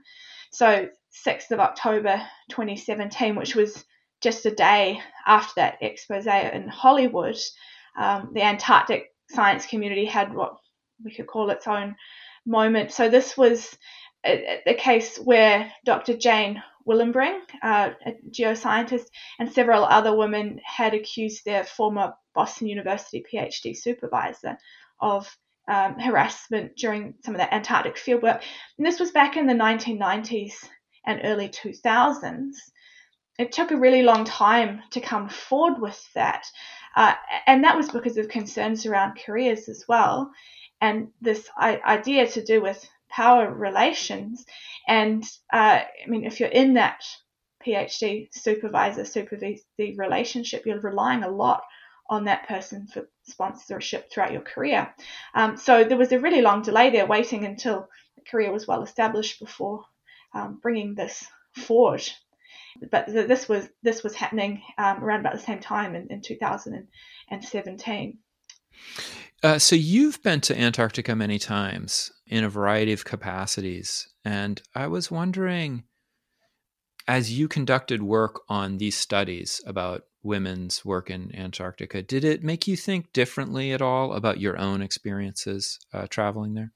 So, 0.53 0.89
6th 1.27 1.51
of 1.53 1.61
October 1.61 2.21
2017, 2.51 3.37
which 3.37 3.55
was 3.55 3.85
just 4.21 4.47
a 4.47 4.51
day 4.51 5.01
after 5.27 5.53
that 5.57 5.79
expose 5.81 6.27
in 6.27 6.69
Hollywood, 6.69 7.37
um, 7.99 8.31
the 8.35 8.43
Antarctic 8.43 9.13
science 9.31 9.67
community 9.67 10.05
had 10.05 10.35
what 10.35 10.57
we 11.05 11.15
could 11.15 11.27
call 11.27 11.51
its 11.51 11.67
own 11.67 11.97
moment. 12.47 12.93
So, 12.93 13.09
this 13.09 13.37
was 13.37 13.77
a, 14.27 14.61
a 14.67 14.75
case 14.75 15.19
where 15.19 15.73
Dr. 15.85 16.17
Jane 16.17 16.63
Willenbring, 16.87 17.41
uh, 17.63 17.91
a 18.05 18.13
geoscientist, 18.31 19.07
and 19.39 19.53
several 19.53 19.85
other 19.85 20.15
women 20.17 20.61
had 20.65 20.95
accused 20.95 21.45
their 21.45 21.65
former 21.65 22.15
Boston 22.35 22.69
University 22.69 23.25
PhD 23.33 23.77
supervisor 23.77 24.59
of 25.01 25.37
um, 25.67 25.99
harassment 25.99 26.77
during 26.77 27.15
some 27.25 27.35
of 27.35 27.39
that 27.39 27.53
Antarctic 27.53 27.97
fieldwork. 27.97 28.43
And 28.77 28.87
this 28.87 29.01
was 29.01 29.13
back 29.13 29.37
in 29.37 29.47
the 29.47 29.55
1990s 29.55 30.69
and 31.07 31.21
early 31.25 31.49
2000s. 31.49 32.53
It 33.39 33.53
took 33.53 33.71
a 33.71 33.77
really 33.77 34.03
long 34.03 34.25
time 34.25 34.83
to 34.91 35.01
come 35.01 35.29
forward 35.29 35.81
with 35.81 36.01
that. 36.15 36.47
Uh, 36.95 37.15
and 37.47 37.65
that 37.65 37.77
was 37.77 37.91
because 37.91 38.17
of 38.17 38.29
concerns 38.29 38.87
around 38.87 39.19
careers 39.25 39.69
as 39.69 39.85
well. 39.89 40.31
And 40.81 41.09
this 41.21 41.49
idea 41.59 42.29
to 42.29 42.45
do 42.45 42.61
with 42.61 42.87
power 43.11 43.53
relations. 43.53 44.45
And 44.87 45.25
uh, 45.53 45.81
I 45.83 46.09
mean, 46.09 46.25
if 46.25 46.41
you're 46.41 46.49
in 46.49 46.75
that 46.75 47.03
PhD 47.67 48.29
supervisor 48.33 49.03
supervisee 49.03 49.97
relationship, 49.97 50.67
you're 50.67 50.81
relying 50.81 51.23
a 51.23 51.31
lot 51.31 51.63
on 52.11 52.25
that 52.25 52.47
person 52.47 52.87
for 52.87 53.09
sponsorship 53.23 54.11
throughout 54.11 54.33
your 54.33 54.43
career. 54.43 54.93
Um, 55.35 55.57
so 55.57 55.85
there 55.85 55.97
was 55.97 56.13
a 56.13 56.21
really 56.21 56.43
long 56.43 56.63
delay 56.63 56.91
there, 56.91 57.07
waiting 57.07 57.45
until 57.45 57.89
the 58.17 58.23
career 58.31 58.53
was 58.53 58.67
well 58.67 58.83
established 58.83 59.41
before 59.41 59.85
um, 60.35 60.59
bringing 60.61 60.95
this 60.95 61.27
forward. 61.55 62.03
But 62.91 63.07
th- 63.07 63.29
this 63.29 63.49
was 63.49 63.69
this 63.83 64.03
was 64.03 64.15
happening 64.15 64.63
um, 64.77 65.03
around 65.03 65.21
about 65.21 65.33
the 65.35 65.39
same 65.39 65.61
time 65.61 65.95
in, 65.95 66.09
in 66.11 66.21
2017. 66.21 68.19
Uh, 69.45 69.59
so 69.59 69.77
you've 69.77 70.23
been 70.23 70.41
to 70.41 70.59
Antarctica 70.59 71.15
many 71.15 71.39
times 71.39 72.11
in 72.27 72.45
a 72.45 72.49
variety 72.49 72.95
of 72.95 73.05
capacities, 73.05 74.09
and 74.25 74.63
I 74.75 74.87
was 74.87 75.11
wondering, 75.11 75.85
as 77.07 77.39
you 77.39 77.47
conducted 77.47 78.03
work 78.03 78.41
on 78.49 78.79
these 78.79 78.97
studies 78.97 79.61
about 79.67 80.05
women's 80.23 80.83
work 80.83 81.11
in 81.11 81.31
Antarctica, 81.37 82.01
did 82.01 82.25
it 82.25 82.43
make 82.43 82.67
you 82.67 82.75
think 82.75 83.13
differently 83.13 83.73
at 83.73 83.83
all 83.83 84.15
about 84.15 84.41
your 84.41 84.59
own 84.59 84.81
experiences 84.81 85.79
uh, 85.93 86.07
traveling 86.07 86.55
there? 86.55 86.73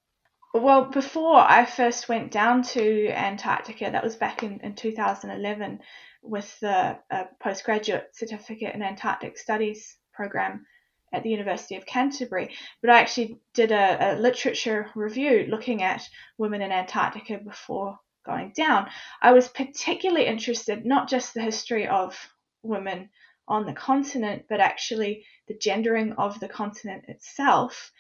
Well, 0.53 0.91
before 0.91 1.39
I 1.39 1.65
first 1.65 2.11
went 2.11 2.31
down 2.31 2.63
to 2.75 3.09
Antarctica, 3.09 3.89
that 3.91 4.05
was 4.05 4.17
back 4.17 4.43
in, 4.43 4.61
in 4.61 4.75
2011 4.75 5.79
with 6.23 6.55
the 6.61 6.99
uh, 7.11 7.25
postgraduate 7.43 8.11
certificate 8.13 8.75
in 8.75 8.83
Antarctic 8.83 9.39
Studies 9.39 9.97
program 10.13 10.67
at 11.13 11.23
the 11.23 11.31
University 11.31 11.77
of 11.77 11.87
Canterbury, 11.87 12.55
but 12.81 12.91
I 12.91 13.01
actually 13.01 13.39
did 13.55 13.73
a, 13.73 14.15
a 14.15 14.19
literature 14.19 14.91
review 14.95 15.47
looking 15.49 15.83
at 15.83 16.03
women 16.37 16.63
in 16.63 16.73
Antarctica 16.73 17.39
before 17.39 17.99
going 18.27 18.53
down. 18.55 18.89
I 19.23 19.33
was 19.33 19.49
particularly 19.49 20.27
interested 20.27 20.85
not 20.85 21.09
just 21.09 21.35
the 21.35 21.41
history 21.41 21.87
of 21.87 22.15
women 22.63 23.09
on 23.47 23.65
the 23.65 23.73
continent, 23.73 24.45
but 24.49 24.61
actually 24.61 25.25
the 25.49 25.57
gendering 25.57 26.13
of 26.13 26.39
the 26.39 26.49
continent 26.49 27.05
itself, 27.09 27.91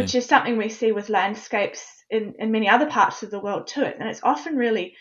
which 0.00 0.14
is 0.14 0.24
something 0.24 0.56
we 0.56 0.70
see 0.70 0.92
with 0.92 1.10
landscapes 1.10 2.04
in, 2.10 2.34
in 2.38 2.50
many 2.50 2.68
other 2.68 2.86
parts 2.86 3.22
of 3.22 3.30
the 3.30 3.40
world 3.40 3.66
too. 3.66 3.84
And 3.84 4.08
it's 4.08 4.22
often 4.22 4.56
really 4.56 4.96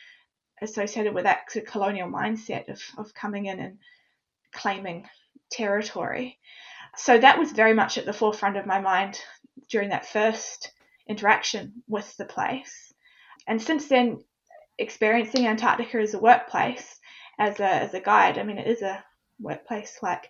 associated 0.61 1.13
with 1.13 1.23
that 1.23 1.47
colonial 1.67 2.09
mindset 2.09 2.67
of, 2.67 2.81
of 2.97 3.13
coming 3.13 3.45
in 3.45 3.59
and 3.59 3.77
claiming 4.51 5.07
territory. 5.51 6.37
So 6.97 7.17
that 7.17 7.39
was 7.39 7.51
very 7.51 7.73
much 7.73 7.97
at 7.97 8.05
the 8.05 8.13
forefront 8.13 8.57
of 8.57 8.65
my 8.65 8.79
mind 8.79 9.19
during 9.69 9.89
that 9.89 10.07
first 10.07 10.71
interaction 11.07 11.83
with 11.87 12.15
the 12.17 12.25
place. 12.25 12.93
And 13.47 13.61
since 13.61 13.87
then, 13.87 14.19
experiencing 14.77 15.47
Antarctica 15.47 15.99
as 15.99 16.13
a 16.13 16.19
workplace, 16.19 16.99
as 17.39 17.59
a, 17.59 17.67
as 17.67 17.93
a 17.93 17.99
guide, 17.99 18.37
I 18.37 18.43
mean, 18.43 18.57
it 18.57 18.67
is 18.67 18.81
a 18.81 19.03
workplace 19.39 19.97
like 20.01 20.29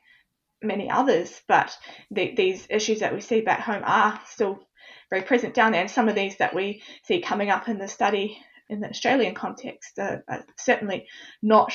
many 0.61 0.89
others, 0.89 1.41
but 1.47 1.75
the, 2.11 2.33
these 2.35 2.67
issues 2.69 2.99
that 2.99 3.13
we 3.13 3.21
see 3.21 3.41
back 3.41 3.61
home 3.61 3.83
are 3.85 4.19
still 4.25 4.59
very 5.09 5.21
present 5.21 5.53
down 5.53 5.71
there. 5.71 5.81
And 5.81 5.91
some 5.91 6.09
of 6.09 6.15
these 6.15 6.37
that 6.37 6.53
we 6.53 6.81
see 7.03 7.21
coming 7.21 7.49
up 7.49 7.67
in 7.69 7.77
the 7.77 7.87
study 7.87 8.39
in 8.69 8.79
the 8.81 8.89
Australian 8.89 9.35
context 9.35 9.97
are, 9.99 10.23
are 10.27 10.45
certainly 10.57 11.07
not 11.41 11.73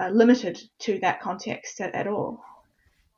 uh, 0.00 0.08
limited 0.08 0.58
to 0.80 0.98
that 1.00 1.20
context 1.20 1.80
at, 1.80 1.94
at, 1.94 2.06
all. 2.06 2.42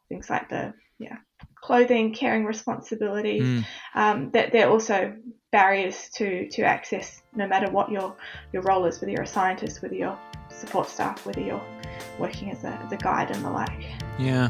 Things 0.09 0.29
like 0.29 0.49
the 0.49 0.75
yeah 1.03 1.17
clothing, 1.63 2.13
caring 2.13 2.45
responsibilities, 2.45 3.43
mm. 3.43 3.65
um, 3.95 4.31
that 4.33 4.53
they're 4.53 4.69
also 4.69 5.15
barriers 5.53 6.11
to, 6.11 6.49
to 6.51 6.63
access 6.63 7.23
no 7.35 7.47
matter 7.47 7.71
what 7.71 7.91
your, 7.91 8.15
your 8.53 8.63
role 8.63 8.85
is, 8.85 9.01
whether 9.01 9.13
you're 9.13 9.23
a 9.23 9.27
scientist, 9.27 9.81
whether 9.81 9.95
you're 9.95 10.19
support 10.51 10.89
staff, 10.89 11.25
whether 11.25 11.41
you're 11.41 11.63
working 12.19 12.51
as 12.51 12.65
a, 12.65 12.69
as 12.69 12.93
a 12.93 12.97
guide 12.97 13.31
and 13.31 13.45
the 13.45 13.51
like. 13.51 13.85
Yeah. 14.19 14.49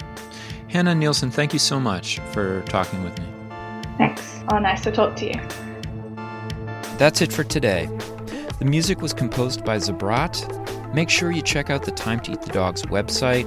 Hanne 0.69 0.99
Nielsen, 0.99 1.31
thank 1.31 1.53
you 1.53 1.59
so 1.59 1.79
much 1.79 2.19
for 2.33 2.63
talking 2.63 3.05
with 3.05 3.17
me. 3.19 3.27
Thanks. 3.99 4.41
Oh, 4.51 4.59
nice 4.59 4.83
to 4.83 4.91
talk 4.91 5.15
to 5.17 5.27
you. 5.27 5.41
That's 6.97 7.21
it 7.21 7.33
for 7.33 7.45
today. 7.45 7.91
The 8.59 8.65
music 8.65 9.03
was 9.03 9.13
composed 9.13 9.65
by 9.65 9.77
Zabrat. 9.77 10.95
Make 10.95 11.11
sure 11.11 11.31
you 11.31 11.43
check 11.43 11.69
out 11.69 11.85
the 11.85 11.91
Time 11.91 12.21
to 12.21 12.33
Eat 12.33 12.43
the 12.43 12.53
Dog's 12.53 12.83
website 12.83 13.47